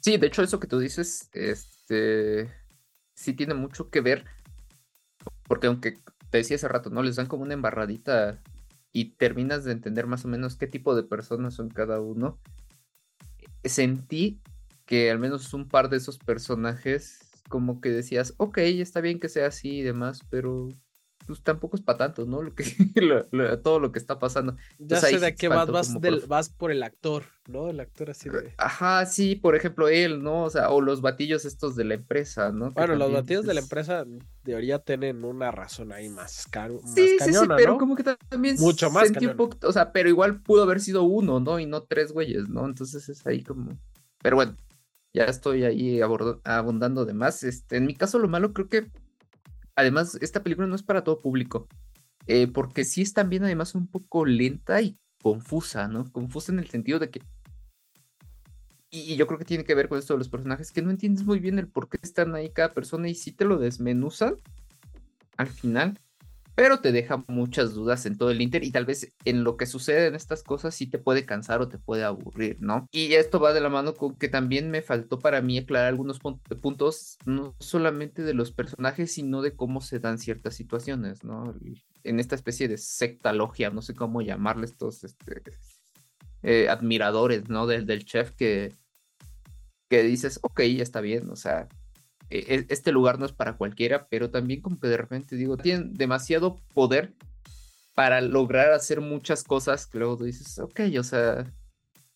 Sí, 0.00 0.16
de 0.16 0.26
hecho, 0.26 0.42
eso 0.42 0.60
que 0.60 0.66
tú 0.66 0.78
dices, 0.78 1.28
este, 1.32 2.52
sí 3.14 3.32
tiene 3.34 3.54
mucho 3.54 3.90
que 3.90 4.00
ver, 4.00 4.24
porque 5.44 5.66
aunque 5.66 5.98
te 6.30 6.38
decía 6.38 6.56
hace 6.56 6.68
rato, 6.68 6.90
¿no? 6.90 7.02
Les 7.02 7.16
dan 7.16 7.26
como 7.26 7.42
una 7.42 7.54
embarradita 7.54 8.40
y 8.92 9.16
terminas 9.16 9.64
de 9.64 9.72
entender 9.72 10.06
más 10.06 10.24
o 10.24 10.28
menos 10.28 10.56
qué 10.56 10.66
tipo 10.66 10.94
de 10.94 11.02
personas 11.02 11.54
son 11.54 11.68
cada 11.68 12.00
uno. 12.00 12.38
Sentí 13.64 14.40
que 14.86 15.10
al 15.10 15.18
menos 15.18 15.52
un 15.52 15.68
par 15.68 15.88
de 15.90 15.98
esos 15.98 16.18
personajes, 16.18 17.30
como 17.48 17.80
que 17.80 17.90
decías, 17.90 18.34
ok, 18.38 18.58
está 18.58 19.00
bien 19.00 19.20
que 19.20 19.28
sea 19.28 19.48
así 19.48 19.78
y 19.78 19.82
demás, 19.82 20.22
pero 20.30 20.68
pues 21.28 21.42
tampoco 21.42 21.76
es 21.76 21.82
para 21.82 21.98
tanto, 21.98 22.24
¿no? 22.24 22.40
Lo 22.40 22.54
que, 22.54 22.64
todo 23.62 23.78
lo 23.78 23.92
que 23.92 23.98
está 23.98 24.18
pasando. 24.18 24.56
ya 24.78 24.98
sé 24.98 25.18
de 25.18 25.34
qué 25.34 25.46
vas, 25.48 25.70
vas, 25.70 25.92
vas, 26.26 26.48
por 26.48 26.72
el 26.72 26.82
actor, 26.82 27.24
¿no? 27.46 27.68
El 27.68 27.80
actor 27.80 28.08
así 28.08 28.30
de... 28.30 28.54
Ajá, 28.56 29.04
sí, 29.04 29.36
por 29.36 29.54
ejemplo, 29.54 29.88
él, 29.88 30.22
¿no? 30.22 30.44
O 30.44 30.50
sea, 30.50 30.70
o 30.70 30.80
los 30.80 31.02
batillos 31.02 31.44
estos 31.44 31.76
de 31.76 31.84
la 31.84 31.94
empresa, 31.94 32.50
¿no? 32.50 32.70
Bueno, 32.70 32.96
los 32.96 33.12
batillos 33.12 33.44
de 33.44 33.52
la 33.52 33.60
empresa 33.60 34.06
debería 34.42 34.78
tener 34.78 35.14
una 35.16 35.50
razón 35.50 35.92
ahí 35.92 36.08
más, 36.08 36.46
caro, 36.50 36.80
sí, 36.94 37.18
sí, 37.20 37.34
sí, 37.34 37.46
pero 37.54 37.76
como 37.76 37.94
que 37.94 38.02
también 38.02 38.56
mucho 38.58 38.90
más 38.90 39.08
sentí 39.08 39.26
un 39.26 39.36
poco, 39.36 39.58
o 39.64 39.72
sea, 39.72 39.92
pero 39.92 40.08
igual 40.08 40.40
pudo 40.40 40.62
haber 40.62 40.80
sido 40.80 41.02
uno, 41.02 41.40
¿no? 41.40 41.60
Y 41.60 41.66
no 41.66 41.82
tres 41.82 42.10
güeyes, 42.12 42.48
¿no? 42.48 42.64
Entonces 42.64 43.06
es 43.10 43.26
ahí 43.26 43.42
como... 43.42 43.78
Pero 44.22 44.36
bueno, 44.36 44.56
ya 45.12 45.24
estoy 45.24 45.64
ahí 45.64 46.00
abundando 46.00 47.04
de 47.04 47.12
más. 47.12 47.42
Este, 47.42 47.76
en 47.76 47.86
mi 47.86 47.94
caso, 47.94 48.18
lo 48.18 48.28
malo 48.28 48.52
creo 48.54 48.68
que 48.68 48.90
además, 49.78 50.18
esta 50.20 50.42
película 50.42 50.66
no 50.66 50.74
es 50.74 50.82
para 50.82 51.04
todo 51.04 51.20
público, 51.20 51.68
eh, 52.26 52.48
porque 52.48 52.84
sí 52.84 53.00
es 53.00 53.12
también 53.12 53.44
además 53.44 53.76
un 53.76 53.86
poco 53.86 54.26
lenta 54.26 54.82
y 54.82 54.98
confusa, 55.22 55.86
¿no? 55.86 56.10
Confusa 56.10 56.52
en 56.52 56.58
el 56.58 56.68
sentido 56.68 56.98
de 56.98 57.10
que... 57.10 57.22
Y, 58.90 59.14
yo 59.16 59.26
creo 59.28 59.38
que 59.38 59.44
tiene 59.44 59.64
que 59.64 59.76
ver 59.76 59.88
con 59.88 59.98
esto 59.98 60.14
de 60.14 60.18
los 60.18 60.28
personajes, 60.28 60.72
que 60.72 60.82
no 60.82 60.90
entiendes 60.90 61.24
muy 61.24 61.38
bien 61.38 61.60
el 61.60 61.68
por 61.68 61.88
qué 61.88 61.98
están 62.02 62.34
ahí 62.34 62.50
cada 62.50 62.70
persona 62.70 63.08
y 63.08 63.14
si 63.14 63.30
te 63.30 63.44
lo 63.44 63.58
desmenuzan 63.58 64.34
al 65.36 65.46
final, 65.46 66.00
pero 66.58 66.80
te 66.80 66.90
deja 66.90 67.22
muchas 67.28 67.72
dudas 67.72 68.04
en 68.04 68.18
todo 68.18 68.32
el 68.32 68.42
Inter 68.42 68.64
y 68.64 68.72
tal 68.72 68.84
vez 68.84 69.14
en 69.24 69.44
lo 69.44 69.56
que 69.56 69.64
sucede 69.64 70.08
en 70.08 70.16
estas 70.16 70.42
cosas 70.42 70.74
sí 70.74 70.88
te 70.88 70.98
puede 70.98 71.24
cansar 71.24 71.60
o 71.60 71.68
te 71.68 71.78
puede 71.78 72.02
aburrir, 72.02 72.56
¿no? 72.58 72.88
Y 72.90 73.12
esto 73.12 73.38
va 73.38 73.52
de 73.52 73.60
la 73.60 73.68
mano 73.68 73.94
con 73.94 74.16
que 74.16 74.28
también 74.28 74.68
me 74.68 74.82
faltó 74.82 75.20
para 75.20 75.40
mí 75.40 75.56
aclarar 75.56 75.86
algunos 75.86 76.18
puntos, 76.18 77.16
no 77.24 77.54
solamente 77.60 78.24
de 78.24 78.34
los 78.34 78.50
personajes, 78.50 79.12
sino 79.12 79.40
de 79.40 79.54
cómo 79.54 79.80
se 79.80 80.00
dan 80.00 80.18
ciertas 80.18 80.56
situaciones, 80.56 81.22
¿no? 81.22 81.54
En 82.02 82.18
esta 82.18 82.34
especie 82.34 82.66
de 82.66 82.76
secta 82.76 83.32
logia, 83.32 83.70
no 83.70 83.80
sé 83.80 83.94
cómo 83.94 84.20
llamarle 84.20 84.66
estos 84.66 85.04
este, 85.04 85.42
eh, 86.42 86.68
admiradores, 86.68 87.48
¿no? 87.48 87.68
Del, 87.68 87.86
del 87.86 88.04
chef 88.04 88.32
que, 88.32 88.74
que 89.88 90.02
dices, 90.02 90.40
ok, 90.42 90.58
está 90.58 91.00
bien, 91.02 91.30
o 91.30 91.36
sea, 91.36 91.68
e, 92.30 92.38
e, 92.54 92.66
este 92.68 92.92
lugar 92.92 93.18
no 93.18 93.26
es 93.26 93.32
para 93.32 93.56
cualquiera, 93.56 94.06
pero 94.08 94.30
también 94.30 94.60
como 94.60 94.78
que 94.78 94.88
de 94.88 94.96
repente 94.96 95.36
digo, 95.36 95.56
tienen 95.56 95.94
demasiado 95.94 96.56
poder 96.74 97.14
para 97.94 98.20
lograr 98.20 98.72
hacer 98.72 99.00
muchas 99.00 99.42
cosas 99.42 99.86
que 99.86 99.98
luego 99.98 100.16
dices, 100.24 100.58
ok, 100.58 100.80
o 100.98 101.02
sea, 101.02 101.52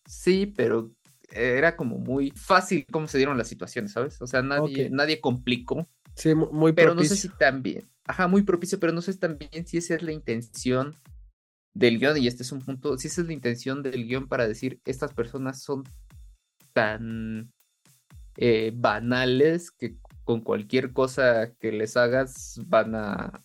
sí, 0.05 0.45
pero 0.45 0.91
era 1.29 1.75
como 1.75 1.97
muy 1.97 2.31
fácil 2.31 2.85
cómo 2.91 3.07
se 3.07 3.17
dieron 3.17 3.37
las 3.37 3.47
situaciones, 3.47 3.91
¿sabes? 3.91 4.21
O 4.21 4.27
sea, 4.27 4.41
nadie, 4.41 4.89
nadie 4.89 5.19
complicó. 5.19 5.89
Sí, 6.15 6.35
muy 6.35 6.71
propicio. 6.71 6.75
Pero 6.75 6.95
no 6.95 7.03
sé 7.03 7.15
si 7.15 7.29
también, 7.29 7.89
ajá, 8.05 8.27
muy 8.27 8.43
propicio, 8.43 8.79
pero 8.79 8.93
no 8.93 9.01
sé 9.01 9.13
también 9.15 9.65
si 9.65 9.77
esa 9.77 9.95
es 9.95 10.03
la 10.03 10.11
intención 10.11 10.95
del 11.73 11.99
guion, 11.99 12.17
y 12.17 12.27
este 12.27 12.43
es 12.43 12.51
un 12.51 12.61
punto, 12.61 12.97
si 12.97 13.07
esa 13.07 13.21
es 13.21 13.27
la 13.27 13.33
intención 13.33 13.81
del 13.81 14.05
guion 14.07 14.27
para 14.27 14.47
decir, 14.47 14.79
estas 14.85 15.13
personas 15.13 15.61
son 15.63 15.83
tan 16.71 17.51
eh, 18.37 18.71
banales 18.75 19.71
que 19.71 19.97
con 20.23 20.41
cualquier 20.41 20.93
cosa 20.93 21.53
que 21.59 21.71
les 21.71 21.97
hagas 21.97 22.61
van 22.65 22.95
a, 22.95 23.43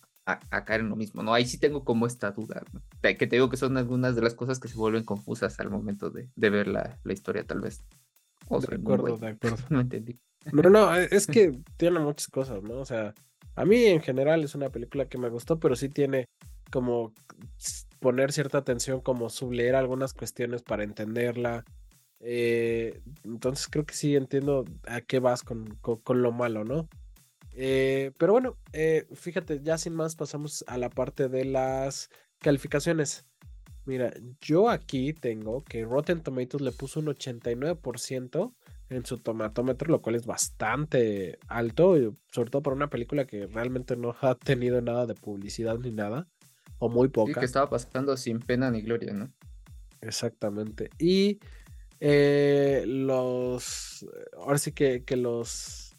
caer 0.65 0.81
en 0.81 0.89
lo 0.89 0.95
mismo, 0.95 1.23
¿no? 1.23 1.33
Ahí 1.33 1.45
sí 1.45 1.57
tengo 1.57 1.83
como 1.83 2.05
esta 2.05 2.31
duda, 2.31 2.63
que 3.01 3.15
te 3.15 3.35
digo 3.35 3.49
que 3.49 3.57
son 3.57 3.77
algunas 3.77 4.15
de 4.15 4.21
las 4.21 4.35
cosas 4.35 4.59
que 4.59 4.67
se 4.67 4.77
vuelven 4.77 5.03
confusas 5.03 5.59
al 5.59 5.71
momento 5.71 6.11
de, 6.11 6.29
ver 6.35 6.67
la, 6.67 6.99
historia, 7.05 7.43
tal 7.43 7.61
vez. 7.61 7.83
de 8.47 8.75
acuerdo, 8.75 9.17
de 9.17 9.27
acuerdo. 9.29 9.57
No 9.69 9.81
entendí. 9.81 10.19
No, 10.51 10.69
no, 10.69 10.95
e, 10.95 11.07
es 11.11 11.27
que 11.27 11.59
tiene 11.77 11.99
muchas 11.99 12.27
cosas, 12.27 12.61
¿no? 12.63 12.79
O 12.79 12.85
sea, 12.85 13.13
a 13.55 13.65
mí 13.65 13.85
en 13.85 14.01
general 14.01 14.43
es 14.43 14.55
una 14.55 14.69
película 14.69 15.07
que 15.07 15.17
me 15.17 15.29
gustó, 15.29 15.59
pero 15.59 15.75
sí 15.75 15.89
tiene 15.89 16.27
como 16.71 17.13
poner 17.99 18.31
cierta 18.31 18.59
atención, 18.59 19.01
como 19.01 19.29
subleer 19.29 19.75
algunas 19.75 20.13
cuestiones 20.13 20.63
para 20.63 20.83
entenderla. 20.83 21.65
Eh, 22.21 23.01
entonces 23.23 23.67
creo 23.67 23.85
que 23.85 23.93
sí 23.93 24.15
entiendo 24.15 24.65
a 24.87 25.01
qué 25.01 25.19
vas 25.19 25.43
con, 25.43 25.79
lo 26.07 26.31
malo, 26.31 26.63
¿no? 26.63 26.89
Eh, 27.53 28.11
pero 28.17 28.33
bueno, 28.33 28.57
eh, 28.73 29.07
fíjate, 29.13 29.61
ya 29.63 29.77
sin 29.77 29.93
más 29.95 30.15
pasamos 30.15 30.63
a 30.67 30.77
la 30.77 30.89
parte 30.89 31.29
de 31.29 31.45
las 31.45 32.09
calificaciones. 32.39 33.25
Mira, 33.85 34.13
yo 34.41 34.69
aquí 34.69 35.13
tengo 35.13 35.63
que 35.63 35.83
Rotten 35.85 36.21
Tomatoes 36.21 36.61
le 36.61 36.71
puso 36.71 36.99
un 36.99 37.07
89% 37.07 38.53
en 38.89 39.05
su 39.05 39.17
tomatómetro, 39.17 39.89
lo 39.89 40.01
cual 40.01 40.15
es 40.15 40.25
bastante 40.25 41.39
alto, 41.47 41.95
sobre 42.31 42.49
todo 42.49 42.61
para 42.61 42.75
una 42.75 42.89
película 42.89 43.25
que 43.25 43.47
realmente 43.47 43.95
no 43.95 44.15
ha 44.21 44.35
tenido 44.35 44.81
nada 44.81 45.05
de 45.05 45.15
publicidad 45.15 45.77
ni 45.79 45.91
nada, 45.91 46.27
o 46.79 46.89
muy 46.89 47.07
poca. 47.07 47.39
que 47.39 47.45
estaba 47.45 47.69
pasando 47.69 48.15
sin 48.17 48.39
pena 48.39 48.71
ni 48.71 48.81
gloria, 48.81 49.13
¿no? 49.13 49.31
Exactamente. 50.01 50.89
Y 50.97 51.39
Eh, 51.99 52.83
los, 52.87 54.05
ahora 54.37 54.57
sí 54.57 54.71
que, 54.71 55.03
que 55.03 55.17
los 55.17 55.97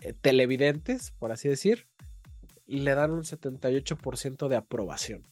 eh, 0.00 0.12
televidentes, 0.20 1.12
por 1.12 1.32
así 1.32 1.48
decir, 1.48 1.88
le 2.66 2.94
dan 2.94 3.12
un 3.12 3.22
78% 3.22 4.48
de 4.48 4.56
aprobación. 4.56 5.26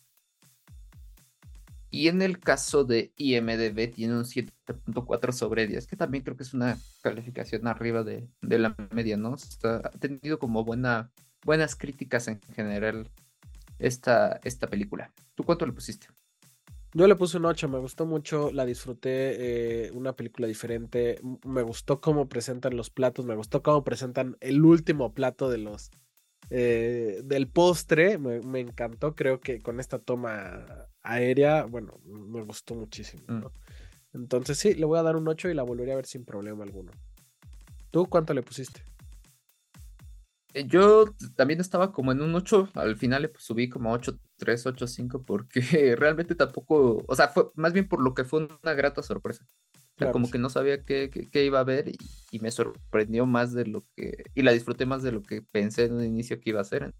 Y 1.90 2.06
en 2.06 2.22
el 2.22 2.38
caso 2.38 2.84
de 2.84 3.12
IMDB 3.16 3.92
tiene 3.92 4.14
un 4.14 4.24
7.4 4.24 5.32
sobre 5.32 5.66
10, 5.66 5.88
que 5.88 5.96
también 5.96 6.22
creo 6.22 6.36
que 6.36 6.44
es 6.44 6.54
una 6.54 6.78
calificación 7.02 7.66
arriba 7.66 8.04
de, 8.04 8.28
la 8.42 8.76
media, 8.92 9.16
¿no? 9.16 9.34
ha 9.64 9.90
tenido 9.98 10.38
como 10.38 10.64
buena, 10.64 11.10
buenas 11.44 11.74
críticas 11.74 12.28
en 12.28 12.40
general 12.54 13.08
esta, 13.80 14.40
esta 14.44 14.68
película. 14.68 15.12
¿Tú 15.34 15.42
cuánto 15.42 15.66
le 15.66 15.72
pusiste? 15.72 16.06
Yo 16.92 17.06
le 17.06 17.14
puse 17.14 17.36
un 17.36 17.44
8, 17.44 17.68
me 17.68 17.78
gustó 17.78 18.04
mucho, 18.04 18.50
la 18.50 18.66
disfruté, 18.66 19.86
eh, 19.86 19.90
una 19.92 20.14
película 20.14 20.48
diferente, 20.48 21.20
me 21.44 21.62
gustó 21.62 22.00
cómo 22.00 22.28
presentan 22.28 22.76
los 22.76 22.90
platos, 22.90 23.26
me 23.26 23.36
gustó 23.36 23.62
cómo 23.62 23.84
presentan 23.84 24.36
el 24.40 24.64
último 24.64 25.14
plato 25.14 25.48
de 25.48 25.58
los 25.58 25.90
eh, 26.52 27.20
del 27.24 27.46
postre, 27.46 28.18
me, 28.18 28.58
encantó, 28.58 29.14
creo 29.14 29.40
que 29.40 29.60
con 29.60 29.78
esta 29.78 30.00
toma 30.00 30.66
aérea, 31.02 31.64
bueno, 31.64 32.00
me 32.04 32.42
gustó 32.42 32.74
muchísimo. 32.74 33.22
Mm. 33.28 33.46
Entonces 34.14 34.58
sí, 34.58 34.74
le 34.74 34.84
voy 34.84 34.98
a 34.98 35.04
dar 35.04 35.14
un 35.14 35.28
8 35.28 35.48
y 35.48 35.54
la 35.54 35.62
volvería 35.62 35.92
a 35.92 35.96
ver 35.96 36.06
sin 36.06 36.24
problema 36.24 36.64
alguno. 36.64 36.90
¿Tú 37.92 38.06
cuánto 38.06 38.34
le 38.34 38.42
pusiste? 38.42 38.82
Eh, 40.54 40.66
yo 40.66 41.04
también 41.36 41.60
estaba 41.60 41.92
como 41.92 42.10
en 42.10 42.20
un 42.20 42.34
8, 42.34 42.70
al 42.74 42.96
final 42.96 43.22
le 43.22 43.32
subí 43.38 43.68
como 43.68 43.92
8, 43.92 44.18
3, 44.40 44.66
8, 44.66 44.86
5, 44.86 45.22
porque 45.22 45.60
realmente 45.96 46.34
tampoco, 46.34 47.04
o 47.06 47.14
sea, 47.14 47.28
fue 47.28 47.50
más 47.54 47.72
bien 47.72 47.86
por 47.86 48.00
lo 48.02 48.14
que 48.14 48.24
fue 48.24 48.48
una 48.62 48.74
grata 48.74 49.02
sorpresa. 49.02 49.46
como 50.12 50.30
que 50.30 50.38
no 50.38 50.48
sabía 50.48 50.82
qué, 50.82 51.10
iba 51.34 51.60
a 51.60 51.64
ver 51.64 51.92
y, 52.30 52.38
me 52.40 52.50
sorprendió 52.50 53.26
más 53.26 53.52
de 53.52 53.66
lo 53.66 53.84
que, 53.94 54.24
y 54.34 54.42
la 54.42 54.52
disfruté 54.52 54.86
más 54.86 55.02
de 55.02 55.12
lo 55.12 55.22
que 55.22 55.42
pensé 55.42 55.84
en 55.84 55.92
un 55.92 56.04
inicio 56.04 56.40
que 56.40 56.50
iba 56.50 56.60
a 56.60 56.64
ser. 56.64 56.94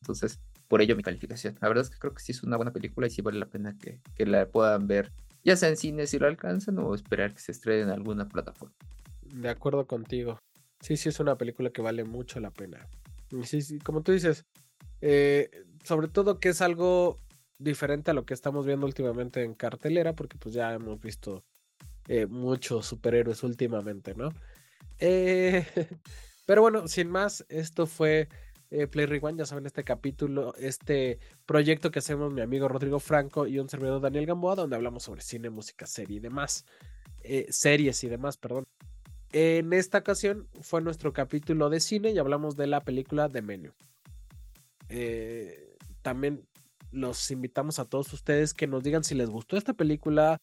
Entonces, 0.00 0.40
por 0.68 0.80
ello 0.80 0.96
mi 0.96 1.02
calificación. 1.02 1.58
La 1.60 1.68
verdad 1.68 1.84
es 1.84 1.90
que 1.90 1.98
creo 1.98 2.14
que 2.14 2.22
sí 2.22 2.32
es 2.32 2.42
una 2.44 2.56
buena 2.56 2.72
película 2.72 3.08
y 3.08 3.10
sí 3.10 3.22
vale 3.22 3.38
la 3.38 3.46
pena 3.46 3.76
que, 3.76 4.00
que 4.14 4.24
la 4.24 4.48
puedan 4.48 4.86
ver, 4.86 5.12
ya 5.44 5.56
sea 5.56 5.68
en 5.68 5.76
cine 5.76 6.06
si 6.06 6.18
lo 6.18 6.28
alcanzan 6.28 6.78
o 6.78 6.94
esperar 6.94 7.34
que 7.34 7.40
se 7.40 7.52
estrene 7.52 7.82
en 7.82 7.90
alguna 7.90 8.28
plataforma. 8.28 8.74
De 9.34 9.48
acuerdo 9.48 9.86
contigo. 9.86 10.38
Sí, 10.80 10.96
sí, 10.96 11.08
es 11.08 11.18
una 11.18 11.36
película 11.36 11.70
que 11.70 11.82
vale 11.82 12.04
mucho 12.04 12.38
la 12.38 12.52
pena. 12.52 12.86
Sí, 13.42 13.60
sí, 13.60 13.78
como 13.80 14.02
tú 14.02 14.12
dices, 14.12 14.44
eh, 15.00 15.50
sobre 15.86 16.08
todo 16.08 16.40
que 16.40 16.48
es 16.48 16.60
algo 16.60 17.20
diferente 17.58 18.10
a 18.10 18.14
lo 18.14 18.26
que 18.26 18.34
estamos 18.34 18.66
viendo 18.66 18.86
últimamente 18.86 19.42
en 19.44 19.54
cartelera, 19.54 20.14
porque 20.14 20.36
pues 20.36 20.54
ya 20.54 20.74
hemos 20.74 21.00
visto 21.00 21.44
eh, 22.08 22.26
muchos 22.26 22.86
superhéroes 22.86 23.42
últimamente, 23.44 24.14
¿no? 24.14 24.30
Eh, 24.98 25.64
pero 26.46 26.62
bueno, 26.62 26.88
sin 26.88 27.08
más, 27.08 27.46
esto 27.48 27.86
fue 27.86 28.28
Play 28.90 29.06
Rewind, 29.06 29.38
ya 29.38 29.46
saben, 29.46 29.64
este 29.64 29.84
capítulo, 29.84 30.52
este 30.56 31.20
proyecto 31.46 31.92
que 31.92 32.00
hacemos 32.00 32.32
mi 32.32 32.40
amigo 32.40 32.66
Rodrigo 32.66 32.98
Franco 32.98 33.46
y 33.46 33.60
un 33.60 33.68
servidor 33.68 34.00
Daniel 34.00 34.26
Gamboa, 34.26 34.56
donde 34.56 34.74
hablamos 34.74 35.04
sobre 35.04 35.22
cine, 35.22 35.50
música, 35.50 35.86
serie 35.86 36.16
y 36.16 36.20
demás. 36.20 36.64
series 37.48 38.02
y 38.02 38.08
demás, 38.08 38.36
perdón. 38.36 38.66
En 39.32 39.72
esta 39.72 39.98
ocasión 39.98 40.48
fue 40.62 40.80
nuestro 40.80 41.12
capítulo 41.12 41.70
de 41.70 41.78
cine 41.78 42.10
y 42.10 42.18
hablamos 42.18 42.56
de 42.56 42.66
la 42.66 42.82
película 42.82 43.28
de 43.28 43.42
Menú. 43.42 43.72
Eh, 44.88 45.65
también 46.06 46.46
los 46.92 47.32
invitamos 47.32 47.80
a 47.80 47.84
todos 47.84 48.12
ustedes 48.12 48.54
que 48.54 48.68
nos 48.68 48.84
digan 48.84 49.02
si 49.02 49.16
les 49.16 49.28
gustó 49.28 49.56
esta 49.56 49.74
película, 49.74 50.38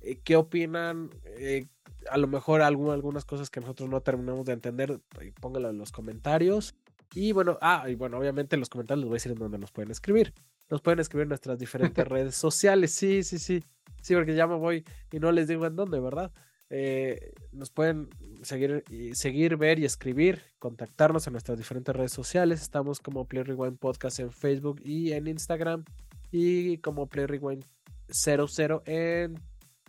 eh, 0.00 0.18
qué 0.24 0.36
opinan, 0.36 1.10
eh, 1.36 1.66
a 2.10 2.16
lo 2.16 2.28
mejor 2.28 2.62
algunas 2.62 3.26
cosas 3.26 3.50
que 3.50 3.60
nosotros 3.60 3.90
no 3.90 4.00
terminamos 4.00 4.46
de 4.46 4.54
entender, 4.54 5.02
pónganlo 5.38 5.68
en 5.68 5.76
los 5.76 5.92
comentarios. 5.92 6.74
Y 7.14 7.32
bueno, 7.32 7.58
ah, 7.60 7.90
y 7.90 7.94
bueno, 7.94 8.16
obviamente 8.16 8.56
en 8.56 8.60
los 8.60 8.70
comentarios 8.70 9.02
les 9.02 9.08
voy 9.10 9.16
a 9.16 9.18
decir 9.18 9.32
en 9.32 9.38
dónde 9.38 9.58
nos 9.58 9.70
pueden 9.70 9.90
escribir. 9.90 10.32
Nos 10.70 10.80
pueden 10.80 11.00
escribir 11.00 11.24
en 11.24 11.28
nuestras 11.28 11.58
diferentes 11.58 12.08
redes 12.08 12.34
sociales, 12.34 12.92
sí, 12.92 13.22
sí, 13.22 13.38
sí. 13.38 13.62
Sí, 14.00 14.14
porque 14.14 14.34
ya 14.34 14.46
me 14.46 14.56
voy 14.56 14.82
y 15.12 15.18
no 15.18 15.30
les 15.30 15.46
digo 15.46 15.66
en 15.66 15.76
dónde, 15.76 16.00
¿verdad? 16.00 16.32
Eh, 16.74 17.34
nos 17.52 17.68
pueden 17.68 18.08
seguir, 18.40 18.82
seguir, 19.12 19.58
ver 19.58 19.78
y 19.78 19.84
escribir, 19.84 20.40
contactarnos 20.58 21.26
en 21.26 21.34
nuestras 21.34 21.58
diferentes 21.58 21.94
redes 21.94 22.12
sociales. 22.12 22.62
Estamos 22.62 22.98
como 22.98 23.26
Play 23.26 23.42
Rewind 23.42 23.78
Podcast 23.78 24.20
en 24.20 24.32
Facebook 24.32 24.80
y 24.82 25.12
en 25.12 25.26
Instagram 25.26 25.84
y 26.30 26.78
como 26.78 27.10
Play 27.10 27.26
Rewind 27.26 27.62
00 28.08 28.82
en 28.86 29.38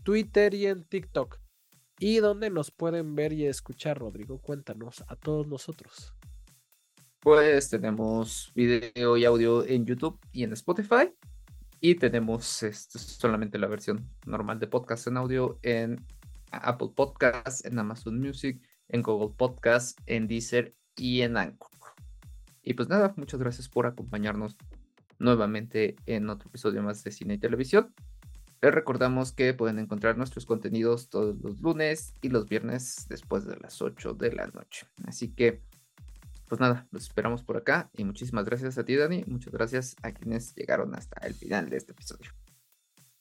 Twitter 0.03 0.53
y 0.53 0.65
en 0.65 0.83
TikTok. 0.83 1.39
Y 1.99 2.17
donde 2.17 2.49
nos 2.49 2.69
pueden 2.69 3.15
ver 3.15 3.31
y 3.31 3.45
escuchar, 3.45 3.99
Rodrigo, 3.99 4.39
cuéntanos 4.39 5.05
a 5.07 5.15
todos 5.15 5.47
nosotros. 5.47 6.13
Pues 7.21 7.69
tenemos 7.69 8.51
video 8.53 9.15
y 9.15 9.23
audio 9.23 9.65
en 9.65 9.85
YouTube 9.85 10.19
y 10.33 10.43
en 10.43 10.51
Spotify. 10.51 11.13
Y 11.79 11.95
tenemos 11.95 12.61
este, 12.61 12.99
solamente 12.99 13.57
la 13.57 13.67
versión 13.67 14.05
normal 14.25 14.59
de 14.59 14.67
podcast 14.67 15.07
en 15.07 15.15
audio 15.15 15.59
en 15.61 16.05
Apple 16.57 16.91
Podcasts, 16.95 17.65
en 17.65 17.79
Amazon 17.79 18.19
Music, 18.19 18.61
en 18.89 19.01
Google 19.01 19.35
Podcasts, 19.37 19.95
en 20.05 20.27
Deezer 20.27 20.75
y 20.95 21.21
en 21.21 21.37
Anchor. 21.37 21.69
Y 22.61 22.73
pues 22.73 22.89
nada, 22.89 23.13
muchas 23.17 23.39
gracias 23.39 23.67
por 23.67 23.85
acompañarnos 23.85 24.55
nuevamente 25.19 25.95
en 26.05 26.29
otro 26.29 26.49
episodio 26.49 26.81
más 26.81 27.03
de 27.03 27.11
Cine 27.11 27.35
y 27.35 27.37
Televisión. 27.37 27.93
Les 28.61 28.73
recordamos 28.73 29.33
que 29.33 29.53
pueden 29.53 29.77
encontrar 29.79 30.17
nuestros 30.17 30.45
contenidos 30.45 31.09
todos 31.09 31.35
los 31.41 31.59
lunes 31.59 32.13
y 32.21 32.29
los 32.29 32.47
viernes 32.47 33.07
después 33.09 33.45
de 33.45 33.57
las 33.57 33.81
8 33.81 34.13
de 34.13 34.31
la 34.31 34.47
noche. 34.47 34.87
Así 35.05 35.29
que, 35.29 35.61
pues 36.47 36.61
nada, 36.61 36.87
los 36.91 37.03
esperamos 37.03 37.43
por 37.43 37.57
acá 37.57 37.89
y 37.97 38.05
muchísimas 38.05 38.45
gracias 38.45 38.77
a 38.77 38.85
ti, 38.85 38.95
Dani. 38.95 39.25
Muchas 39.27 39.51
gracias 39.51 39.95
a 40.01 40.13
quienes 40.13 40.55
llegaron 40.55 40.95
hasta 40.95 41.25
el 41.27 41.33
final 41.33 41.69
de 41.69 41.75
este 41.77 41.91
episodio. 41.91 42.31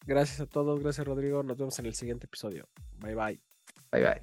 Gracias 0.06 0.40
a 0.40 0.46
todos, 0.46 0.80
gracias 0.80 1.06
Rodrigo. 1.06 1.42
Nos 1.42 1.56
vemos 1.56 1.78
en 1.78 1.86
el 1.86 1.94
siguiente 1.94 2.26
episodio. 2.26 2.68
Bye 2.98 3.14
bye. 3.14 3.40
Bye 3.90 4.02
bye. 4.02 4.22